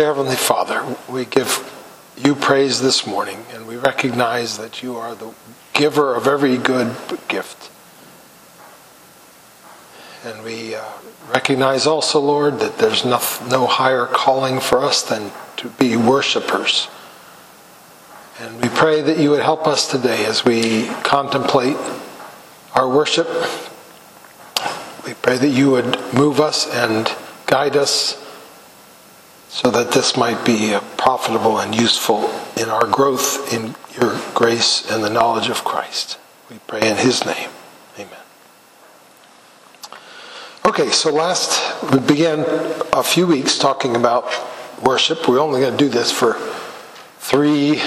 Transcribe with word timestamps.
Dear 0.00 0.14
Heavenly 0.14 0.36
Father, 0.36 0.96
we 1.10 1.26
give 1.26 1.70
you 2.16 2.34
praise 2.34 2.80
this 2.80 3.06
morning, 3.06 3.44
and 3.52 3.66
we 3.66 3.76
recognize 3.76 4.56
that 4.56 4.82
you 4.82 4.96
are 4.96 5.14
the 5.14 5.34
giver 5.74 6.14
of 6.14 6.26
every 6.26 6.56
good 6.56 6.96
gift. 7.28 7.70
And 10.24 10.42
we 10.42 10.74
uh, 10.74 10.82
recognize 11.28 11.86
also, 11.86 12.18
Lord, 12.18 12.60
that 12.60 12.78
there's 12.78 13.04
no, 13.04 13.20
no 13.50 13.66
higher 13.66 14.06
calling 14.06 14.58
for 14.58 14.82
us 14.82 15.02
than 15.02 15.32
to 15.58 15.68
be 15.68 15.98
worshipers. 15.98 16.88
And 18.40 18.58
we 18.62 18.70
pray 18.70 19.02
that 19.02 19.18
you 19.18 19.28
would 19.32 19.42
help 19.42 19.66
us 19.66 19.86
today 19.86 20.24
as 20.24 20.46
we 20.46 20.86
contemplate 21.04 21.76
our 22.74 22.88
worship. 22.88 23.28
We 25.04 25.12
pray 25.12 25.36
that 25.36 25.50
you 25.52 25.72
would 25.72 26.14
move 26.14 26.40
us 26.40 26.66
and 26.74 27.14
guide 27.44 27.76
us 27.76 28.19
so 29.50 29.68
that 29.68 29.90
this 29.90 30.16
might 30.16 30.46
be 30.46 30.78
profitable 30.96 31.58
and 31.58 31.74
useful 31.74 32.30
in 32.56 32.68
our 32.68 32.86
growth 32.86 33.52
in 33.52 33.74
your 34.00 34.16
grace 34.32 34.88
and 34.88 35.02
the 35.02 35.10
knowledge 35.10 35.48
of 35.48 35.64
Christ. 35.64 36.18
We 36.48 36.58
pray 36.68 36.88
in 36.88 36.96
his 36.96 37.26
name. 37.26 37.50
Amen. 37.98 38.20
Okay, 40.64 40.90
so 40.90 41.12
last 41.12 41.82
we 41.92 41.98
began 41.98 42.44
a 42.92 43.02
few 43.02 43.26
weeks 43.26 43.58
talking 43.58 43.96
about 43.96 44.32
worship. 44.84 45.28
We're 45.28 45.40
only 45.40 45.60
going 45.60 45.76
to 45.76 45.84
do 45.84 45.90
this 45.90 46.12
for 46.12 46.34
three, 47.18 47.82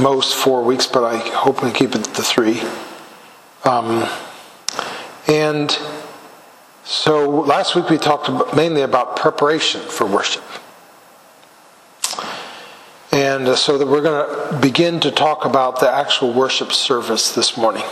most 0.00 0.34
four 0.34 0.64
weeks, 0.64 0.86
but 0.86 1.04
I 1.04 1.18
hope 1.18 1.62
we 1.62 1.72
keep 1.72 1.94
it 1.94 2.04
to 2.04 2.22
three. 2.22 2.62
Um, 3.64 4.08
and 5.28 5.78
so 6.84 7.28
last 7.28 7.76
week 7.76 7.90
we 7.90 7.98
talked 7.98 8.56
mainly 8.56 8.80
about 8.80 9.16
preparation 9.16 9.82
for 9.82 10.06
worship. 10.06 10.42
And 13.32 13.56
so 13.56 13.78
that 13.78 13.88
we're 13.88 14.02
going 14.02 14.28
to 14.28 14.58
begin 14.58 15.00
to 15.00 15.10
talk 15.10 15.46
about 15.46 15.80
the 15.80 15.90
actual 15.90 16.34
worship 16.34 16.70
service 16.70 17.34
this 17.34 17.56
morning. 17.56 17.82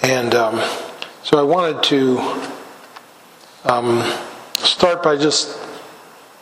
And 0.00 0.34
um, 0.34 0.66
so 1.22 1.38
I 1.38 1.42
wanted 1.42 1.82
to 1.82 2.18
um, 3.64 4.02
start 4.56 5.02
by 5.02 5.18
just 5.18 5.58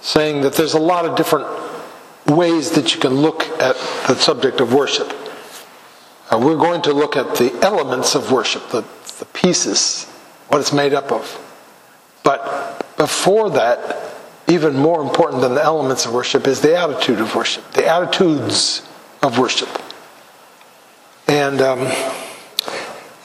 saying 0.00 0.42
that 0.42 0.54
there's 0.54 0.74
a 0.74 0.78
lot 0.78 1.06
of 1.06 1.16
different 1.16 1.48
ways 2.28 2.70
that 2.70 2.94
you 2.94 3.00
can 3.00 3.14
look 3.14 3.42
at 3.58 3.74
the 4.06 4.14
subject 4.14 4.60
of 4.60 4.72
worship. 4.72 5.12
Uh, 6.30 6.38
we're 6.40 6.56
going 6.56 6.82
to 6.82 6.92
look 6.92 7.16
at 7.16 7.34
the 7.34 7.52
elements 7.62 8.14
of 8.14 8.30
worship, 8.30 8.62
the, 8.68 8.84
the 9.18 9.26
pieces, 9.32 10.04
what 10.50 10.60
it's 10.60 10.72
made 10.72 10.94
up 10.94 11.10
of. 11.10 11.26
But 12.22 12.96
before 12.96 13.50
that, 13.50 14.07
even 14.48 14.76
more 14.76 15.02
important 15.02 15.42
than 15.42 15.54
the 15.54 15.62
elements 15.62 16.06
of 16.06 16.14
worship 16.14 16.46
is 16.46 16.60
the 16.60 16.76
attitude 16.76 17.20
of 17.20 17.34
worship, 17.34 17.70
the 17.72 17.86
attitudes 17.86 18.82
of 19.22 19.38
worship. 19.38 19.68
And 21.28 21.60
um, 21.60 21.80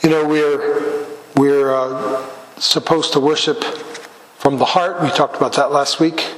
you 0.04 0.10
know 0.10 0.28
we're 0.28 1.06
we're 1.36 1.74
uh, 1.74 2.26
supposed 2.58 3.14
to 3.14 3.22
worship 3.22 3.64
from 4.38 4.58
the 4.58 4.66
heart. 4.66 5.02
We 5.02 5.10
talked 5.10 5.38
about 5.38 5.54
that 5.54 5.72
last 5.72 6.02
week. 6.02 6.36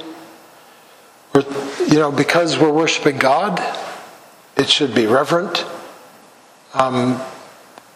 We're, 1.34 1.44
you 1.88 1.98
know 1.98 2.12
because 2.12 2.56
we're 2.56 2.72
worshiping 2.72 3.18
God, 3.18 3.60
it 4.56 4.68
should 4.68 4.94
be 4.94 5.06
reverent. 5.06 5.66
Um, 6.74 7.20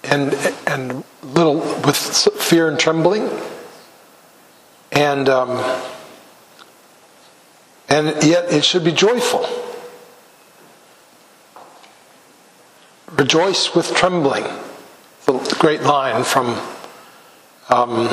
and 0.03 0.35
and 0.67 1.05
little 1.23 1.59
with 1.85 1.97
fear 1.97 2.69
and 2.69 2.79
trembling, 2.79 3.29
and 4.91 5.29
um, 5.29 5.83
and 7.91 8.07
yet 8.23 8.53
it 8.53 8.65
should 8.65 8.85
be 8.85 8.93
joyful. 8.93 9.45
Rejoice 13.11 13.75
with 13.75 13.93
trembling. 13.95 14.45
The 15.27 15.57
great 15.59 15.83
line 15.83 16.23
from, 16.23 16.47
um, 17.69 18.07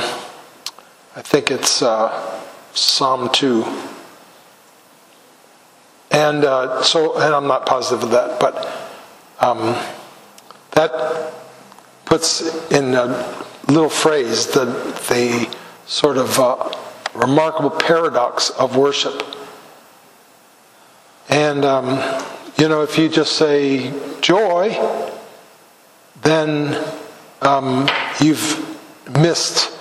I 1.16 1.22
think 1.22 1.52
it's 1.52 1.84
uh, 1.84 2.42
Psalm 2.74 3.30
2. 3.32 3.64
And 6.10 6.44
uh, 6.44 6.82
so, 6.82 7.16
and 7.20 7.34
I'm 7.34 7.48
not 7.48 7.68
positive 7.68 8.04
of 8.04 8.12
that, 8.12 8.40
but 8.40 8.68
um, 9.40 9.76
that 10.72 11.34
puts 12.06 12.72
in 12.72 12.96
a 12.96 13.46
little 13.68 13.90
phrase 13.90 14.48
the, 14.48 14.66
the 15.10 15.56
sort 15.86 16.18
of 16.18 16.40
uh, 16.40 16.72
remarkable 17.14 17.70
paradox 17.70 18.50
of 18.52 18.76
worship 18.76 19.22
and, 21.30 21.66
um, 21.66 21.88
you 22.58 22.70
know, 22.70 22.84
if 22.84 22.98
you 22.98 23.10
just 23.10 23.34
say 23.34 23.92
joy, 24.22 24.76
then 26.22 26.82
um, 27.42 27.90
you've 28.20 28.66
missed 29.20 29.78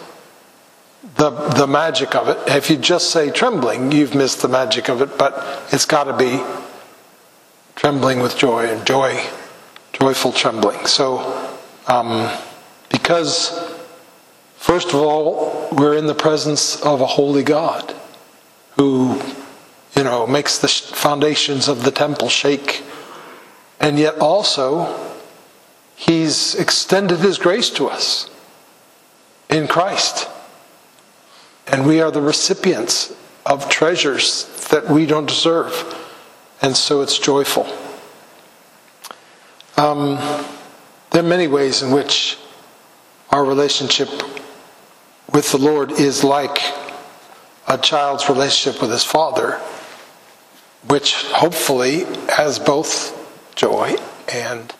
the, 1.16 1.30
the 1.30 1.66
magic 1.66 2.14
of 2.14 2.28
it. 2.28 2.38
If 2.48 2.68
you 2.68 2.76
just 2.76 3.10
say 3.10 3.30
trembling, 3.30 3.92
you've 3.92 4.14
missed 4.14 4.42
the 4.42 4.48
magic 4.48 4.88
of 4.88 5.02
it, 5.02 5.16
but 5.16 5.64
it's 5.72 5.86
got 5.86 6.04
to 6.04 6.16
be 6.16 6.42
trembling 7.76 8.20
with 8.20 8.36
joy 8.36 8.66
and 8.66 8.86
joy, 8.86 9.24
joyful 9.92 10.32
trembling. 10.32 10.84
So, 10.86 11.58
um, 11.86 12.30
because, 12.90 13.50
first 14.56 14.88
of 14.88 14.96
all, 14.96 15.68
we're 15.72 15.96
in 15.96 16.06
the 16.06 16.14
presence 16.14 16.80
of 16.82 17.00
a 17.00 17.06
holy 17.06 17.42
God 17.42 17.94
who 18.76 19.20
you 19.96 20.04
know, 20.04 20.26
makes 20.26 20.58
the 20.58 20.68
foundations 20.68 21.68
of 21.68 21.82
the 21.82 21.90
temple 21.90 22.28
shake. 22.28 22.84
And 23.80 23.98
yet 23.98 24.18
also, 24.18 25.14
He's 25.96 26.54
extended 26.54 27.20
His 27.20 27.38
grace 27.38 27.70
to 27.70 27.86
us 27.86 28.28
in 29.48 29.66
Christ. 29.66 30.28
And 31.66 31.86
we 31.86 32.02
are 32.02 32.10
the 32.10 32.20
recipients 32.20 33.14
of 33.46 33.70
treasures 33.70 34.68
that 34.70 34.88
we 34.88 35.06
don't 35.06 35.26
deserve. 35.26 35.72
And 36.60 36.76
so 36.76 37.00
it's 37.00 37.18
joyful. 37.18 37.66
Um, 39.78 40.16
there 41.10 41.22
are 41.22 41.26
many 41.26 41.46
ways 41.46 41.82
in 41.82 41.90
which 41.90 42.38
our 43.30 43.44
relationship 43.44 44.08
with 45.32 45.50
the 45.50 45.58
Lord 45.58 45.92
is 45.92 46.22
like 46.22 46.58
a 47.66 47.78
child's 47.78 48.28
relationship 48.28 48.80
with 48.80 48.90
his 48.90 49.04
father 49.04 49.60
which 50.88 51.24
hopefully 51.26 52.04
has 52.28 52.58
both 52.58 53.12
joy 53.54 53.96
and 54.32 54.74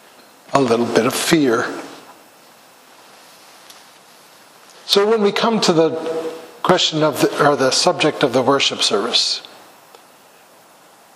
a 0.53 0.61
little 0.61 0.87
bit 0.87 1.07
of 1.07 1.15
fear. 1.15 1.67
So 4.87 5.09
when 5.09 5.23
we 5.23 5.33
come 5.33 5.61
to 5.63 5.73
the 5.73 5.91
question 6.63 7.03
of 7.03 7.21
the, 7.21 7.49
or 7.49 7.57
the 7.57 7.71
subject 7.71 8.23
of 8.23 8.33
the 8.33 8.43
worship 8.43 8.83
service, 8.83 9.47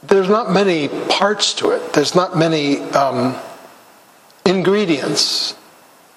there's 0.03 0.29
not 0.29 0.51
many 0.51 0.89
parts 0.89 1.55
to 1.55 1.71
it. 1.71 1.93
There's 1.93 2.15
not 2.15 2.37
many 2.37 2.81
um, 2.81 3.37
ingredients 4.45 5.55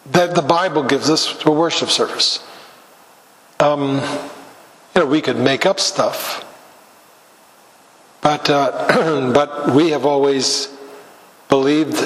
that 0.08 0.36
the 0.36 0.42
Bible 0.42 0.84
gives 0.84 1.10
us 1.10 1.38
to 1.40 1.50
a 1.50 1.54
worship 1.54 1.90
service. 1.90 2.46
Um, 3.60 4.02
you 4.96 5.02
know, 5.02 5.06
we 5.06 5.22
could 5.22 5.38
make 5.38 5.66
up 5.66 5.80
stuff 5.80 6.43
but, 8.24 8.50
uh, 8.50 9.32
but 9.34 9.76
we 9.76 9.90
have 9.90 10.06
always 10.06 10.76
believed 11.50 12.02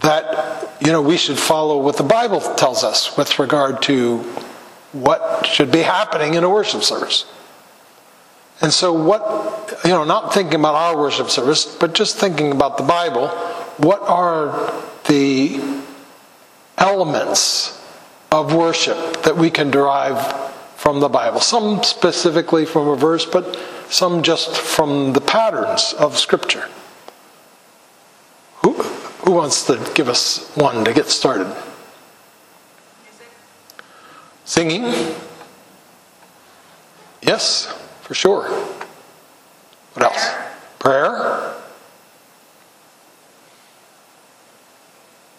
that, 0.00 0.76
you 0.80 0.92
know, 0.92 1.00
we 1.00 1.16
should 1.16 1.38
follow 1.38 1.78
what 1.78 1.96
the 1.96 2.02
Bible 2.02 2.40
tells 2.40 2.82
us 2.82 3.16
with 3.16 3.38
regard 3.38 3.80
to 3.82 4.18
what 4.92 5.46
should 5.46 5.70
be 5.70 5.80
happening 5.80 6.34
in 6.34 6.44
a 6.44 6.50
worship 6.50 6.82
service. 6.82 7.26
And 8.60 8.72
so, 8.72 8.92
what, 8.92 9.80
you 9.84 9.90
know, 9.90 10.04
not 10.04 10.34
thinking 10.34 10.60
about 10.60 10.74
our 10.74 10.96
worship 10.96 11.30
service, 11.30 11.64
but 11.64 11.94
just 11.94 12.16
thinking 12.16 12.52
about 12.52 12.76
the 12.76 12.84
Bible, 12.84 13.28
what 13.78 14.02
are 14.02 14.72
the 15.08 15.60
elements 16.78 17.80
of 18.30 18.54
worship 18.54 19.22
that 19.22 19.36
we 19.36 19.50
can 19.50 19.70
derive 19.70 20.32
from 20.76 21.00
the 21.00 21.08
Bible? 21.08 21.40
Some 21.40 21.82
specifically 21.82 22.64
from 22.64 22.88
a 22.88 22.96
verse, 22.96 23.24
but 23.24 23.58
some 23.90 24.22
just 24.22 24.56
from 24.56 25.12
the 25.12 25.20
patterns 25.20 25.94
of 25.98 26.18
Scripture. 26.18 26.68
Who, 28.62 28.72
who 28.72 29.32
wants 29.32 29.66
to 29.66 29.90
give 29.94 30.08
us 30.08 30.50
one 30.54 30.84
to 30.84 30.92
get 30.92 31.06
started? 31.06 31.54
Singing? 34.44 34.84
Yes, 37.22 37.66
for 38.02 38.14
sure. 38.14 38.44
What 39.94 40.04
else? 40.04 40.30
Prayer? 40.78 41.54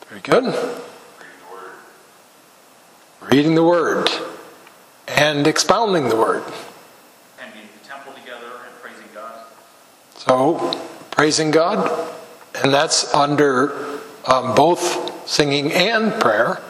Very 0.09 0.21
good. 0.21 0.79
Reading 3.21 3.55
the 3.55 3.63
Word 3.63 4.09
and 5.07 5.45
expounding 5.45 6.09
the 6.09 6.15
Word. 6.15 6.43
So, 10.27 10.73
praising 11.11 11.51
God, 11.51 12.09
and 12.55 12.73
that's 12.73 13.13
under 13.13 13.99
um, 14.25 14.55
both 14.55 15.29
singing 15.29 15.71
and 15.71 16.19
prayer, 16.19 16.63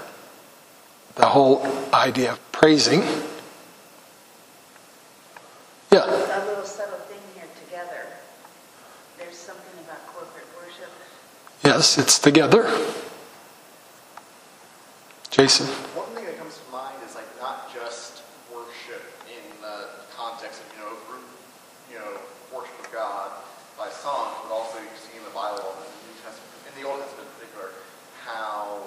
the 1.16 1.26
whole 1.26 1.66
idea 1.94 2.34
of 2.34 2.52
praising. 2.52 3.02
Yeah. 5.90 6.04
A 6.04 6.44
little 6.46 6.66
subtle 6.66 7.00
thing 7.08 7.20
here 7.34 7.48
together. 7.64 8.08
There's 9.18 9.38
something 9.38 9.86
about 9.86 10.06
corporate 10.08 10.48
worship. 10.60 10.92
Yes, 11.64 11.98
it's 11.98 12.20
together. 12.20 12.64
Jason. 15.32 15.68
One 15.96 16.08
thing 16.12 16.26
that 16.26 16.38
comes 16.38 16.60
to 16.60 16.72
mind 16.72 16.96
is 17.08 17.16
like 17.16 17.28
not 17.40 17.74
just 17.74 18.22
worship 18.54 19.04
in 19.32 19.44
the 19.62 19.88
context 20.12 20.60
of 20.60 20.68
you 20.76 20.84
know 20.84 20.92
group, 21.08 21.24
you 21.88 22.00
know 22.00 22.20
worship 22.56 22.76
of 22.80 22.92
God 22.92 23.32
by 23.76 23.92
song, 23.92 24.32
but 24.48 24.56
also 24.56 24.80
you 24.80 24.96
see 24.96 25.20
in 25.20 25.24
the 25.28 25.36
Bible 25.36 25.76
in 25.76 25.92
the 25.92 26.00
New 26.08 26.16
Testament, 26.24 26.56
in 26.72 26.74
the 26.80 26.88
Old 26.88 27.04
Testament 27.04 27.28
in 27.28 27.36
particular, 27.36 27.76
how 28.24 28.80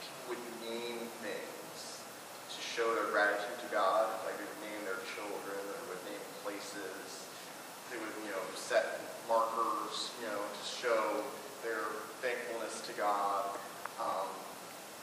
people 0.00 0.32
would 0.32 0.44
name 0.64 1.04
things 1.20 2.00
to 2.48 2.58
show 2.64 2.88
their 2.96 3.12
gratitude 3.12 3.60
to 3.60 3.68
God. 3.68 4.08
Like 4.24 4.40
they 4.40 4.48
would 4.48 4.62
name 4.64 4.80
their 4.88 5.04
children, 5.12 5.60
or 5.60 5.92
would 5.92 6.02
name 6.08 6.24
places. 6.40 7.28
They 7.92 8.00
would 8.00 8.16
you 8.24 8.32
know 8.32 8.40
set 8.56 9.04
markers, 9.28 10.16
you 10.24 10.32
know, 10.32 10.40
to 10.40 10.64
show 10.64 11.20
their 11.60 11.84
thankfulness 12.24 12.80
to 12.88 12.96
God. 12.96 13.52
Um, 14.00 14.32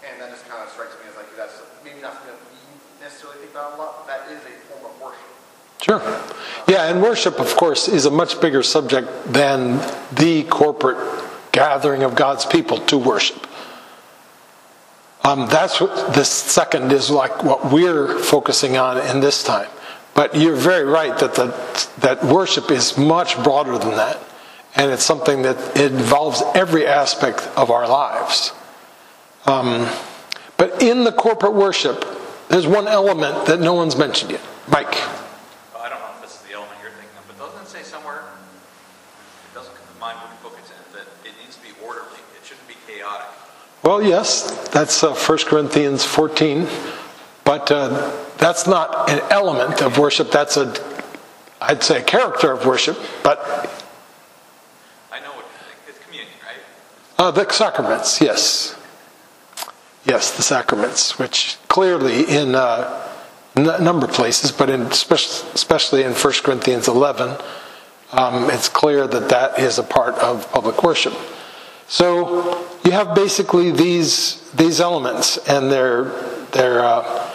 and 0.02 0.18
that 0.18 0.34
just 0.34 0.50
kind 0.50 0.66
of 0.66 0.74
strikes 0.74 0.98
me 0.98 1.10
as 1.10 1.18
like 1.18 1.27
that's 1.38 1.62
maybe 1.84 2.02
not 2.02 2.14
something 2.14 2.32
that 2.32 2.40
we 2.52 3.04
necessarily 3.04 3.40
think 3.40 3.52
about 3.52 3.76
a 3.76 3.78
lot, 3.78 4.06
but 4.06 4.08
that 4.08 4.32
is 4.32 4.42
a 4.42 4.50
form 4.68 4.92
of 4.92 5.02
worship. 5.02 5.22
Sure. 5.82 6.02
Yeah, 6.68 6.92
and 6.92 7.02
worship, 7.02 7.40
of 7.40 7.56
course, 7.56 7.88
is 7.88 8.06
a 8.06 8.12
much 8.12 8.42
bigger 8.42 8.64
subject 8.64 9.08
than 9.32 9.78
the 10.14 10.44
corporate 10.50 10.98
gathering 11.52 12.04
of 12.04 12.16
God's 12.16 12.46
people 12.46 12.80
to 12.88 12.98
worship. 12.98 13.48
Um, 15.24 15.48
that's 15.48 15.80
what 15.80 16.14
this 16.14 16.30
second 16.30 16.92
is 16.92 17.10
like 17.10 17.44
what 17.44 17.72
we're 17.72 18.18
focusing 18.20 18.78
on 18.78 18.98
in 19.08 19.20
this 19.20 19.44
time. 19.44 19.70
But 20.14 20.36
you're 20.36 20.56
very 20.56 20.86
right 20.86 21.18
that 21.20 21.36
the, 21.36 21.90
that 22.00 22.24
worship 22.24 22.72
is 22.72 22.98
much 22.98 23.42
broader 23.44 23.78
than 23.78 23.92
that, 23.92 24.20
and 24.76 24.92
it's 24.92 25.04
something 25.04 25.44
that 25.44 25.78
involves 25.78 26.42
every 26.56 26.88
aspect 26.88 27.48
of 27.56 27.70
our 27.70 27.88
lives. 27.88 28.52
Um, 29.46 29.88
but 30.58 30.82
in 30.82 31.04
the 31.04 31.12
corporate 31.12 31.54
worship, 31.54 32.06
there's 32.50 32.68
one 32.68 32.88
element 32.88 33.46
that 33.46 33.60
no 33.60 33.74
one's 33.74 33.96
mentioned 33.96 34.32
yet. 34.32 34.42
Mike. 34.70 34.92
Well, 35.74 35.84
I 35.84 35.90
don't 35.90 36.00
know 36.00 36.08
if 36.16 36.22
this 36.22 36.36
is 36.36 36.42
the 36.48 36.54
element 36.54 36.78
you're 36.82 36.92
thinking 36.92 37.18
of, 37.18 37.28
but 37.28 37.38
doesn't 37.38 37.62
it 37.62 37.68
say 37.68 37.84
somewhere, 37.84 38.24
it 39.52 39.56
doesn't 39.56 39.74
come 39.76 39.86
to 39.94 40.00
mind 40.00 40.18
what 40.18 40.42
book 40.42 40.60
it's 40.60 40.70
in, 40.72 40.78
that 40.94 41.08
it 41.24 41.34
needs 41.42 41.56
to 41.58 41.62
be 41.62 41.70
orderly. 41.86 42.20
It 42.40 42.46
shouldn't 42.46 42.68
be 42.68 42.76
chaotic. 42.88 43.28
Well, 43.84 44.02
yes, 44.02 44.68
that's 44.70 45.04
uh, 45.04 45.14
1 45.14 45.38
Corinthians 45.46 46.04
14, 46.04 46.68
but 47.44 47.72
uh, 47.72 48.12
that's 48.38 48.68
not 48.68 49.10
an 49.10 49.22
element 49.30 49.82
of 49.82 49.98
worship. 49.98 50.32
That's 50.32 50.58
a, 50.58 50.74
I'd 51.62 51.84
say, 51.84 52.00
a 52.00 52.04
character 52.04 52.52
of 52.52 52.66
worship, 52.66 52.98
but 53.24 53.40
I 55.12 55.20
know 55.20 55.32
what. 55.32 55.46
It's 55.88 56.00
communion, 56.00 56.34
right? 56.44 56.58
uh, 57.20 57.32
the 57.32 57.50
sacraments, 57.52 58.20
yes. 58.22 58.77
Yes, 60.08 60.38
the 60.38 60.42
sacraments, 60.42 61.20
which 61.20 61.58
clearly 61.68 62.24
in 62.24 62.56
uh, 62.56 63.12
a 63.58 63.82
number 63.82 64.06
of 64.06 64.14
places, 64.14 64.54
but 64.54 64.70
in 64.70 64.84
especially 64.84 66.04
in 66.04 66.14
1 66.14 66.34
Corinthians 66.44 66.88
11, 66.88 67.36
um, 68.14 68.50
it's 68.50 68.70
clear 68.70 69.06
that 69.06 69.28
that 69.28 69.60
is 69.60 69.80
a 69.80 69.84
part 69.84 70.16
of 70.16 70.50
public 70.54 70.82
worship. 70.82 71.14
So 71.90 72.66
you 72.86 72.92
have 72.92 73.16
basically 73.16 73.72
these 73.72 74.50
these 74.52 74.80
elements, 74.80 75.40
and 75.50 75.70
they're 75.70 76.06
they're 76.52 76.80
uh, 76.80 77.34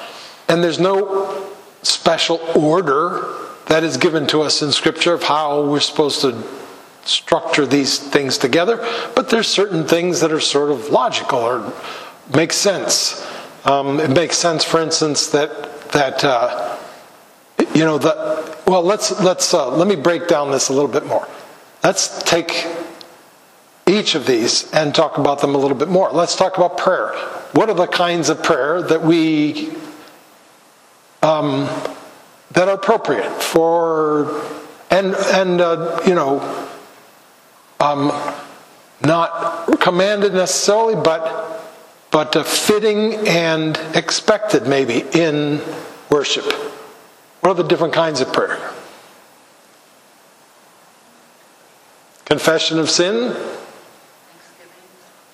and 0.48 0.64
there's 0.64 0.80
no 0.80 1.46
special 1.82 2.40
order 2.54 3.34
that 3.66 3.84
is 3.84 3.98
given 3.98 4.26
to 4.28 4.40
us 4.40 4.62
in 4.62 4.72
Scripture 4.72 5.12
of 5.12 5.22
how 5.22 5.66
we're 5.66 5.80
supposed 5.80 6.22
to 6.22 6.42
structure 7.04 7.66
these 7.66 7.98
things 7.98 8.38
together. 8.38 8.78
But 9.14 9.28
there's 9.28 9.48
certain 9.48 9.86
things 9.86 10.20
that 10.20 10.32
are 10.32 10.40
sort 10.40 10.70
of 10.70 10.88
logical 10.88 11.40
or 11.40 11.72
makes 12.34 12.56
sense. 12.56 13.26
Um, 13.64 14.00
it 14.00 14.10
makes 14.10 14.36
sense, 14.36 14.64
for 14.64 14.80
instance, 14.80 15.28
that 15.28 15.90
that 15.92 16.24
uh, 16.24 16.78
you 17.74 17.84
know 17.84 17.98
the 17.98 18.56
well. 18.66 18.82
Let's 18.82 19.20
let's 19.20 19.54
uh, 19.54 19.68
let 19.70 19.86
me 19.86 19.96
break 19.96 20.28
down 20.28 20.50
this 20.50 20.68
a 20.68 20.72
little 20.72 20.90
bit 20.90 21.06
more. 21.06 21.28
Let's 21.84 22.22
take 22.22 22.66
each 23.86 24.14
of 24.14 24.26
these 24.26 24.70
and 24.72 24.94
talk 24.94 25.18
about 25.18 25.40
them 25.40 25.54
a 25.54 25.58
little 25.58 25.76
bit 25.76 25.88
more. 25.88 26.10
Let's 26.10 26.36
talk 26.36 26.56
about 26.56 26.78
prayer. 26.78 27.12
What 27.52 27.68
are 27.68 27.74
the 27.74 27.86
kinds 27.86 28.28
of 28.28 28.42
prayer 28.42 28.82
that 28.82 29.02
we 29.02 29.74
um, 31.22 31.68
that 32.52 32.68
are 32.68 32.74
appropriate 32.74 33.42
for 33.42 34.42
and 34.90 35.14
and 35.14 35.60
uh, 35.60 36.00
you 36.06 36.14
know 36.14 36.40
um, 37.80 38.12
not 39.04 39.80
commanded 39.80 40.32
necessarily, 40.34 40.94
but 40.94 41.61
but 42.12 42.46
fitting 42.46 43.26
and 43.26 43.76
expected 43.94 44.66
maybe 44.66 45.02
in 45.12 45.60
worship. 46.10 46.44
What 47.40 47.50
are 47.50 47.54
the 47.54 47.64
different 47.64 47.94
kinds 47.94 48.20
of 48.20 48.32
prayer? 48.32 48.58
Confession 52.26 52.78
of 52.78 52.88
sin, 52.88 53.32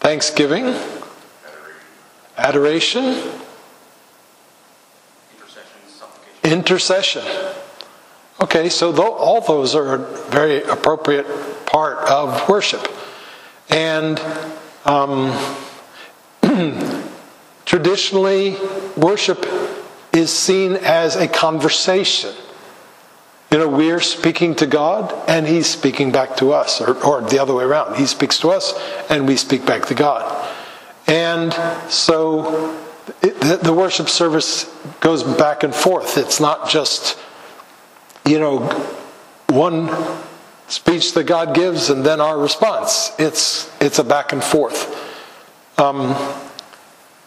Thanksgiving. 0.00 0.72
thanksgiving, 0.72 1.04
adoration, 2.38 3.04
Intercession, 6.44 6.44
intercession. 6.44 7.24
Okay, 8.40 8.68
so 8.68 8.92
tho- 8.92 9.12
all 9.14 9.40
those 9.40 9.74
are 9.74 9.94
a 9.96 9.98
very 10.30 10.62
appropriate 10.62 11.26
part 11.66 11.98
of 12.08 12.48
worship. 12.48 12.86
And 13.68 14.18
um, 14.84 15.32
traditionally, 17.64 18.56
worship 18.96 19.46
is 20.12 20.32
seen 20.32 20.72
as 20.72 21.16
a 21.16 21.28
conversation. 21.28 22.34
You 23.50 23.58
know, 23.58 23.68
we're 23.68 24.00
speaking 24.00 24.54
to 24.56 24.66
God 24.66 25.14
and 25.28 25.46
He's 25.46 25.66
speaking 25.66 26.12
back 26.12 26.36
to 26.36 26.52
us, 26.52 26.80
or, 26.80 27.02
or 27.04 27.22
the 27.22 27.38
other 27.38 27.54
way 27.54 27.64
around. 27.64 27.96
He 27.96 28.06
speaks 28.06 28.38
to 28.40 28.50
us 28.50 28.74
and 29.08 29.26
we 29.26 29.36
speak 29.36 29.64
back 29.64 29.86
to 29.86 29.94
God. 29.94 30.48
And 31.06 31.54
so 31.90 32.78
it, 33.22 33.62
the, 33.62 33.72
worship 33.72 34.08
service 34.10 34.64
goes 35.00 35.22
back 35.22 35.62
and 35.62 35.74
forth. 35.74 36.18
It's 36.18 36.40
not 36.40 36.68
just, 36.68 37.18
you 38.26 38.38
know, 38.38 38.58
one 39.48 39.90
speech 40.68 41.14
that 41.14 41.24
God 41.24 41.54
gives 41.54 41.88
and 41.88 42.04
then 42.04 42.20
our 42.20 42.38
response. 42.38 43.12
It's, 43.18 43.72
it's 43.80 43.98
a 43.98 44.04
back 44.04 44.32
and 44.32 44.44
forth. 44.44 44.94
Um, 45.78 46.14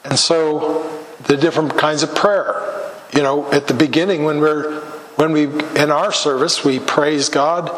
and 0.03 0.17
so 0.17 1.05
the 1.23 1.37
different 1.37 1.77
kinds 1.77 2.03
of 2.03 2.15
prayer. 2.15 2.67
You 3.13 3.23
know, 3.23 3.51
at 3.51 3.67
the 3.67 3.73
beginning 3.73 4.23
when 4.23 4.39
we're 4.39 4.79
when 5.15 5.31
we 5.33 5.43
in 5.43 5.91
our 5.91 6.11
service 6.11 6.63
we 6.63 6.79
praise 6.79 7.29
God 7.29 7.69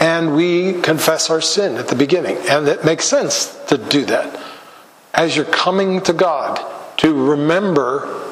and 0.00 0.34
we 0.34 0.80
confess 0.82 1.30
our 1.30 1.40
sin 1.40 1.76
at 1.76 1.88
the 1.88 1.96
beginning. 1.96 2.36
And 2.48 2.66
it 2.68 2.84
makes 2.84 3.04
sense 3.04 3.54
to 3.66 3.78
do 3.78 4.04
that. 4.06 4.40
As 5.12 5.36
you're 5.36 5.44
coming 5.44 6.00
to 6.02 6.12
God 6.12 6.60
to 6.98 7.30
remember 7.30 8.22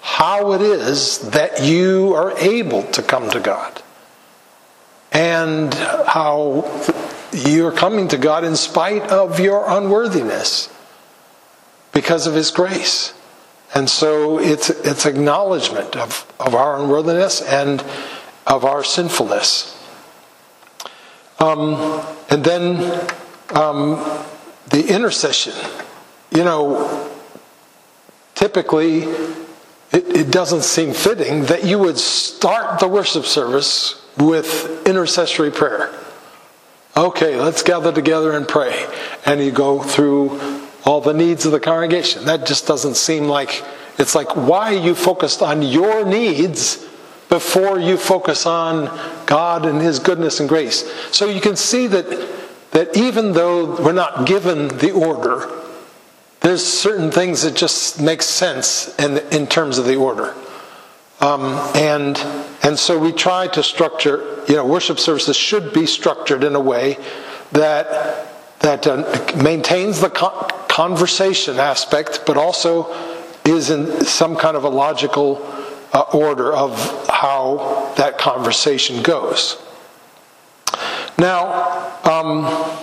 how 0.00 0.52
it 0.52 0.62
is 0.62 1.18
that 1.30 1.62
you 1.62 2.14
are 2.14 2.36
able 2.38 2.84
to 2.92 3.02
come 3.02 3.30
to 3.30 3.40
God. 3.40 3.82
And 5.12 5.74
how 5.74 6.64
you're 7.32 7.72
coming 7.72 8.08
to 8.08 8.16
God 8.16 8.44
in 8.44 8.56
spite 8.56 9.02
of 9.10 9.40
your 9.40 9.64
unworthiness 9.68 10.72
because 11.92 12.26
of 12.26 12.34
his 12.34 12.50
grace. 12.50 13.14
And 13.74 13.88
so 13.88 14.38
it's 14.38 14.70
it's 14.70 15.06
acknowledgement 15.06 15.96
of, 15.96 16.26
of 16.40 16.54
our 16.54 16.80
unworthiness 16.80 17.40
and 17.40 17.84
of 18.46 18.64
our 18.64 18.82
sinfulness. 18.82 19.76
Um, 21.38 22.04
and 22.28 22.44
then 22.44 23.08
um, 23.54 23.96
the 24.70 24.86
intercession. 24.92 25.54
You 26.32 26.44
know, 26.44 27.10
typically 28.34 29.02
it, 29.92 30.16
it 30.16 30.30
doesn't 30.30 30.62
seem 30.62 30.92
fitting 30.92 31.44
that 31.44 31.64
you 31.64 31.78
would 31.78 31.98
start 31.98 32.80
the 32.80 32.88
worship 32.88 33.24
service 33.24 34.04
with 34.16 34.86
intercessory 34.86 35.50
prayer. 35.50 35.92
Okay, 36.96 37.40
let's 37.40 37.62
gather 37.62 37.92
together 37.92 38.32
and 38.32 38.46
pray. 38.46 38.86
And 39.24 39.40
you 39.40 39.52
go 39.52 39.82
through 39.82 40.38
all 40.84 41.00
the 41.00 41.12
needs 41.14 41.46
of 41.46 41.52
the 41.52 41.60
congregation. 41.60 42.24
That 42.24 42.46
just 42.46 42.66
doesn't 42.66 42.96
seem 42.96 43.24
like 43.24 43.64
it's 43.98 44.14
like 44.14 44.34
why 44.34 44.70
you 44.70 44.94
focused 44.94 45.42
on 45.42 45.62
your 45.62 46.04
needs 46.04 46.86
before 47.28 47.78
you 47.78 47.96
focus 47.96 48.46
on 48.46 48.86
God 49.26 49.66
and 49.66 49.80
His 49.80 49.98
goodness 49.98 50.40
and 50.40 50.48
grace. 50.48 50.90
So 51.12 51.26
you 51.26 51.40
can 51.40 51.56
see 51.56 51.86
that, 51.86 52.28
that 52.72 52.96
even 52.96 53.32
though 53.32 53.76
we're 53.82 53.92
not 53.92 54.26
given 54.26 54.68
the 54.68 54.90
order, 54.92 55.48
there's 56.40 56.64
certain 56.64 57.10
things 57.10 57.42
that 57.42 57.54
just 57.54 58.00
make 58.00 58.22
sense 58.22 58.98
in, 58.98 59.18
in 59.32 59.46
terms 59.46 59.78
of 59.78 59.84
the 59.84 59.96
order. 59.96 60.34
Um, 61.20 61.42
and, 61.74 62.16
and 62.62 62.78
so 62.78 62.98
we 62.98 63.12
try 63.12 63.46
to 63.48 63.62
structure, 63.62 64.42
you 64.48 64.56
know, 64.56 64.66
worship 64.66 64.98
services 64.98 65.36
should 65.36 65.74
be 65.74 65.84
structured 65.84 66.42
in 66.42 66.54
a 66.54 66.60
way 66.60 66.96
that, 67.52 68.26
that 68.60 68.86
uh, 68.86 69.42
maintains 69.42 70.00
the 70.00 70.10
conversation 70.68 71.58
aspect, 71.58 72.22
but 72.26 72.36
also 72.36 72.92
is 73.44 73.70
in 73.70 74.04
some 74.04 74.36
kind 74.36 74.56
of 74.56 74.64
a 74.64 74.68
logical 74.68 75.44
uh, 75.92 76.02
order 76.12 76.52
of 76.52 77.08
how 77.08 77.92
that 77.96 78.18
conversation 78.18 79.02
goes. 79.02 79.60
Now, 81.18 81.98
um, 82.04 82.78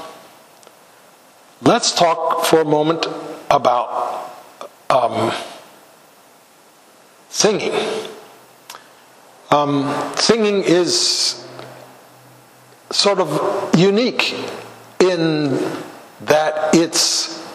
let's 1.62 1.92
talk 1.92 2.46
for 2.46 2.62
a 2.62 2.66
moment 2.66 3.08
about 3.50 4.32
um, 4.90 5.32
singing. 7.30 7.72
Um, 9.50 9.94
singing 10.16 10.64
is 10.64 11.48
sort 12.92 13.20
of 13.20 13.76
unique 13.78 14.36
in 15.18 15.52
that 16.22 16.76
it's 16.76 17.46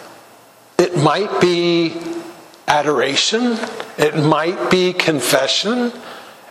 it 0.77 0.97
might 0.97 1.39
be 1.39 1.95
adoration, 2.67 3.57
it 3.97 4.15
might 4.15 4.71
be 4.71 4.93
confession, 4.93 5.91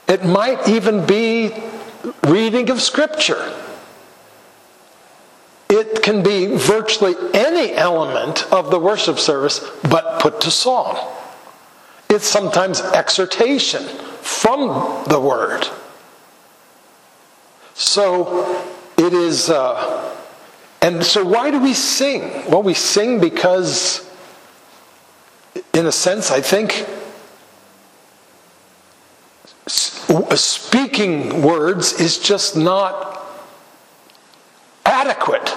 it 0.09 0.25
might 0.25 0.69
even 0.69 1.04
be 1.07 1.54
reading 2.25 2.71
of 2.71 2.81
scripture. 2.81 3.54
It 5.69 6.02
can 6.02 6.23
be 6.23 6.57
virtually 6.57 7.14
any 7.33 7.73
element 7.73 8.50
of 8.52 8.71
the 8.71 8.78
worship 8.78 9.19
service 9.19 9.61
but 9.88 10.21
put 10.21 10.40
to 10.42 10.50
song. 10.50 10.99
It's 12.11 12.26
sometimes 12.26 12.81
exhortation 12.81 13.83
from 14.21 15.04
the 15.09 15.19
word. 15.19 15.66
So 17.75 18.66
it 18.99 19.14
is, 19.14 19.49
uh, 19.49 20.14
and 20.83 21.05
so 21.05 21.25
why 21.25 21.53
do 21.53 21.61
we 21.61 21.75
sing? 21.75 22.51
Well, 22.51 22.65
we 22.65 22.75
sing 22.75 23.21
because, 23.21 24.11
in 25.73 25.87
a 25.87 25.93
sense, 25.93 26.33
I 26.33 26.41
think 26.41 26.87
speaking 30.37 31.43
words 31.43 31.93
is 32.01 32.19
just 32.19 32.57
not 32.57 33.25
adequate 34.85 35.49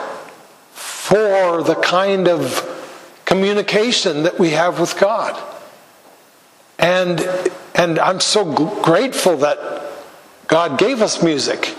for 0.71 1.63
the 1.63 1.75
kind 1.75 2.27
of 2.27 2.71
communication 3.25 4.23
that 4.23 4.37
we 4.37 4.51
have 4.51 4.79
with 4.79 4.99
God. 4.99 5.41
And, 6.77 7.19
and 7.73 7.97
I'm 7.97 8.19
so 8.19 8.45
grateful 8.83 9.37
that 9.37 9.81
God 10.47 10.77
gave 10.77 11.01
us 11.01 11.23
music. 11.23 11.75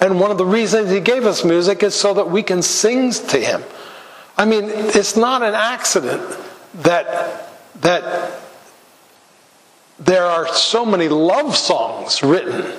And 0.00 0.20
one 0.20 0.30
of 0.30 0.38
the 0.38 0.46
reasons 0.46 0.90
He 0.90 1.00
gave 1.00 1.24
us 1.24 1.44
music 1.44 1.82
is 1.82 1.94
so 1.94 2.14
that 2.14 2.30
we 2.30 2.42
can 2.42 2.62
sing 2.62 3.10
to 3.12 3.38
Him. 3.38 3.62
I 4.36 4.44
mean, 4.44 4.64
it's 4.66 5.16
not 5.16 5.42
an 5.42 5.54
accident 5.54 6.22
that, 6.74 7.50
that 7.80 8.40
there 9.98 10.24
are 10.24 10.48
so 10.48 10.84
many 10.84 11.08
love 11.08 11.56
songs 11.56 12.22
written 12.22 12.72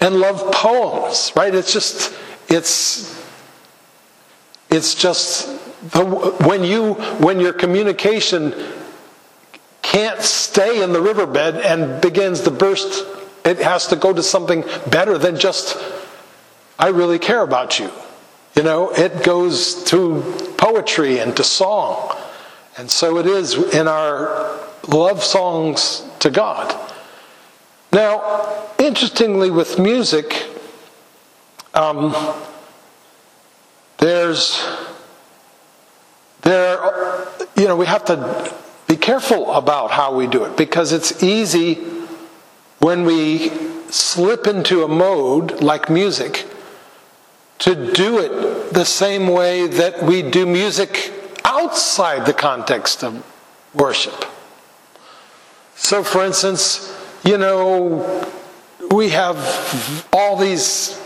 and 0.00 0.16
love 0.16 0.52
poems, 0.52 1.32
right? 1.36 1.54
It's 1.54 1.72
just, 1.72 2.14
it's, 2.48 3.20
it's 4.70 4.94
just 4.94 5.48
the, 5.92 6.04
when 6.46 6.62
you 6.62 6.94
when 7.18 7.40
your 7.40 7.52
communication 7.52 8.54
can't 9.82 10.20
stay 10.20 10.82
in 10.82 10.92
the 10.92 11.00
riverbed 11.00 11.56
and 11.56 12.00
begins 12.00 12.42
to 12.42 12.50
burst, 12.50 13.04
it 13.44 13.58
has 13.58 13.86
to 13.88 13.96
go 13.96 14.12
to 14.12 14.22
something 14.22 14.64
better 14.90 15.18
than 15.18 15.38
just 15.38 15.76
I 16.78 16.88
really 16.88 17.18
care 17.18 17.42
about 17.42 17.78
you. 17.78 17.90
You 18.56 18.62
know, 18.62 18.90
it 18.90 19.22
goes 19.22 19.84
to 19.84 20.22
poetry 20.56 21.18
and 21.18 21.36
to 21.36 21.44
song. 21.44 22.16
And 22.78 22.90
so 22.90 23.18
it 23.18 23.26
is 23.26 23.54
in 23.74 23.86
our 23.86 24.58
love 24.88 25.22
songs 25.22 26.04
to 26.20 26.30
God. 26.30 26.74
Now, 27.92 28.66
interestingly, 28.78 29.50
with 29.50 29.78
music, 29.78 30.46
um, 31.74 32.14
there's 33.98 34.66
there 36.42 37.26
you 37.56 37.68
know 37.68 37.76
we 37.76 37.86
have 37.86 38.04
to 38.06 38.54
be 38.88 38.96
careful 38.96 39.52
about 39.52 39.90
how 39.90 40.14
we 40.14 40.26
do 40.26 40.44
it 40.44 40.56
because 40.56 40.92
it's 40.92 41.22
easy 41.22 41.74
when 42.80 43.04
we 43.04 43.50
slip 43.90 44.46
into 44.46 44.82
a 44.82 44.88
mode 44.88 45.62
like 45.62 45.88
music 45.88 46.46
to 47.58 47.92
do 47.92 48.18
it 48.18 48.72
the 48.72 48.84
same 48.84 49.28
way 49.28 49.66
that 49.66 50.02
we 50.02 50.22
do 50.22 50.46
music 50.46 51.12
outside 51.44 52.24
the 52.24 52.32
context 52.32 53.04
of 53.04 53.24
worship. 53.74 54.24
So, 55.74 56.02
for 56.02 56.24
instance, 56.24 56.96
you 57.22 57.36
know, 57.36 58.26
we 58.90 59.10
have 59.10 60.08
all 60.12 60.36
these 60.36 61.00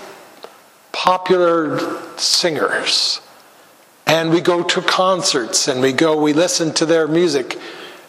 popular 0.93 1.79
singers. 2.17 3.21
And 4.07 4.31
we 4.31 4.41
go 4.41 4.63
to 4.63 4.83
concerts 4.83 5.67
and 5.67 5.81
we 5.81 5.93
go, 5.93 6.21
we 6.21 6.33
listen 6.33 6.73
to 6.75 6.87
their 6.87 7.09
music. 7.09 7.59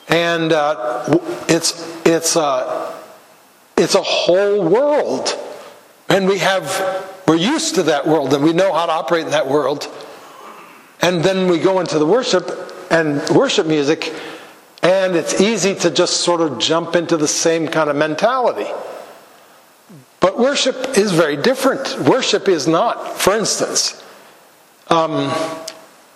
And 0.07 0.51
uh, 0.51 1.19
it's, 1.48 2.05
it's, 2.05 2.36
uh, 2.36 2.95
it's 3.77 3.96
a 3.96 4.01
whole 4.01 4.63
world. 4.67 5.38
And 6.10 6.27
we 6.27 6.38
have, 6.39 7.13
we're 7.27 7.36
used 7.36 7.75
to 7.75 7.84
that 7.84 8.08
world 8.08 8.34
and 8.34 8.44
we 8.44 8.53
know 8.53 8.74
how 8.74 8.86
to 8.86 8.91
operate 8.91 9.25
in 9.25 9.32
that 9.32 9.48
world. 9.48 9.88
And 11.01 11.24
then 11.24 11.50
we 11.50 11.60
go 11.60 11.79
into 11.79 12.00
the 12.00 12.05
worship 12.05 12.50
and 12.89 13.27
worship 13.29 13.67
music, 13.67 14.13
and 14.82 15.15
it's 15.15 15.41
easy 15.41 15.75
to 15.75 15.89
just 15.89 16.17
sort 16.17 16.41
of 16.41 16.60
jump 16.60 16.96
into 16.96 17.17
the 17.17 17.27
same 17.27 17.67
kind 17.67 17.89
of 17.89 17.96
mentality. 17.96 18.72
But 20.20 20.39
worship 20.39 20.98
is 20.98 21.12
very 21.12 21.38
different. 21.38 22.00
Worship 22.00 22.48
is 22.48 22.67
not, 22.67 23.17
for 23.17 23.36
instance, 23.36 24.03
um, 24.88 25.29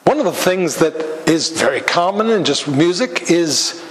one 0.05 0.19
of 0.19 0.25
the 0.25 0.31
things 0.31 0.77
that 0.77 0.95
is 1.27 1.51
very 1.51 1.81
common 1.81 2.29
in 2.29 2.43
just 2.43 2.67
music 2.67 3.29
is, 3.29 3.83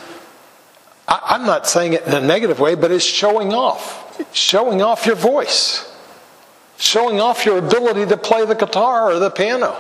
I, 1.09 1.37
am 1.37 1.47
not 1.47 1.67
saying 1.67 1.95
it 1.95 2.07
in 2.07 2.13
a 2.13 2.21
negative 2.21 2.61
way, 2.61 2.75
but 2.75 2.91
it's 2.91 3.05
showing 3.05 3.55
off. 3.55 4.05
Showing 4.35 4.83
off 4.83 5.07
your 5.07 5.17
voice. 5.17 5.91
Showing 6.77 7.21
off 7.21 7.47
your 7.47 7.59
ability 7.59 8.07
to 8.07 8.17
play 8.17 8.45
the 8.45 8.55
guitar 8.55 9.11
or 9.11 9.19
the 9.19 9.31
piano. 9.31 9.75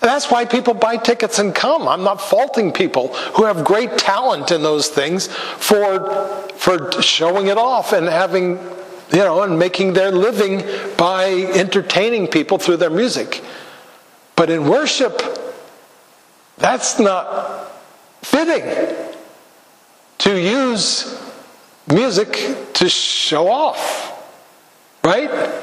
And 0.00 0.08
that's 0.08 0.30
why 0.30 0.46
people 0.46 0.74
buy 0.74 0.96
tickets 0.96 1.38
and 1.38 1.54
come. 1.54 1.86
I'm 1.86 2.02
not 2.02 2.20
faulting 2.20 2.72
people 2.72 3.08
who 3.34 3.44
have 3.44 3.64
great 3.64 3.98
talent 3.98 4.50
in 4.50 4.62
those 4.62 4.88
things 4.88 5.26
for, 5.26 6.08
for 6.54 7.02
showing 7.02 7.48
it 7.48 7.58
off 7.58 7.92
and 7.92 8.06
having 8.06 8.58
you 9.10 9.18
know, 9.18 9.42
and 9.42 9.58
making 9.58 9.94
their 9.94 10.10
living 10.10 10.62
by 10.96 11.30
entertaining 11.54 12.26
people 12.26 12.58
through 12.58 12.76
their 12.76 12.90
music. 12.90 13.42
But 14.36 14.50
in 14.50 14.68
worship, 14.68 15.22
that's 16.58 16.98
not 16.98 17.72
fitting 18.22 19.17
to 20.18 20.40
use 20.40 21.20
music 21.86 22.72
to 22.74 22.88
show 22.88 23.48
off. 23.48 24.06
Right? 25.04 25.62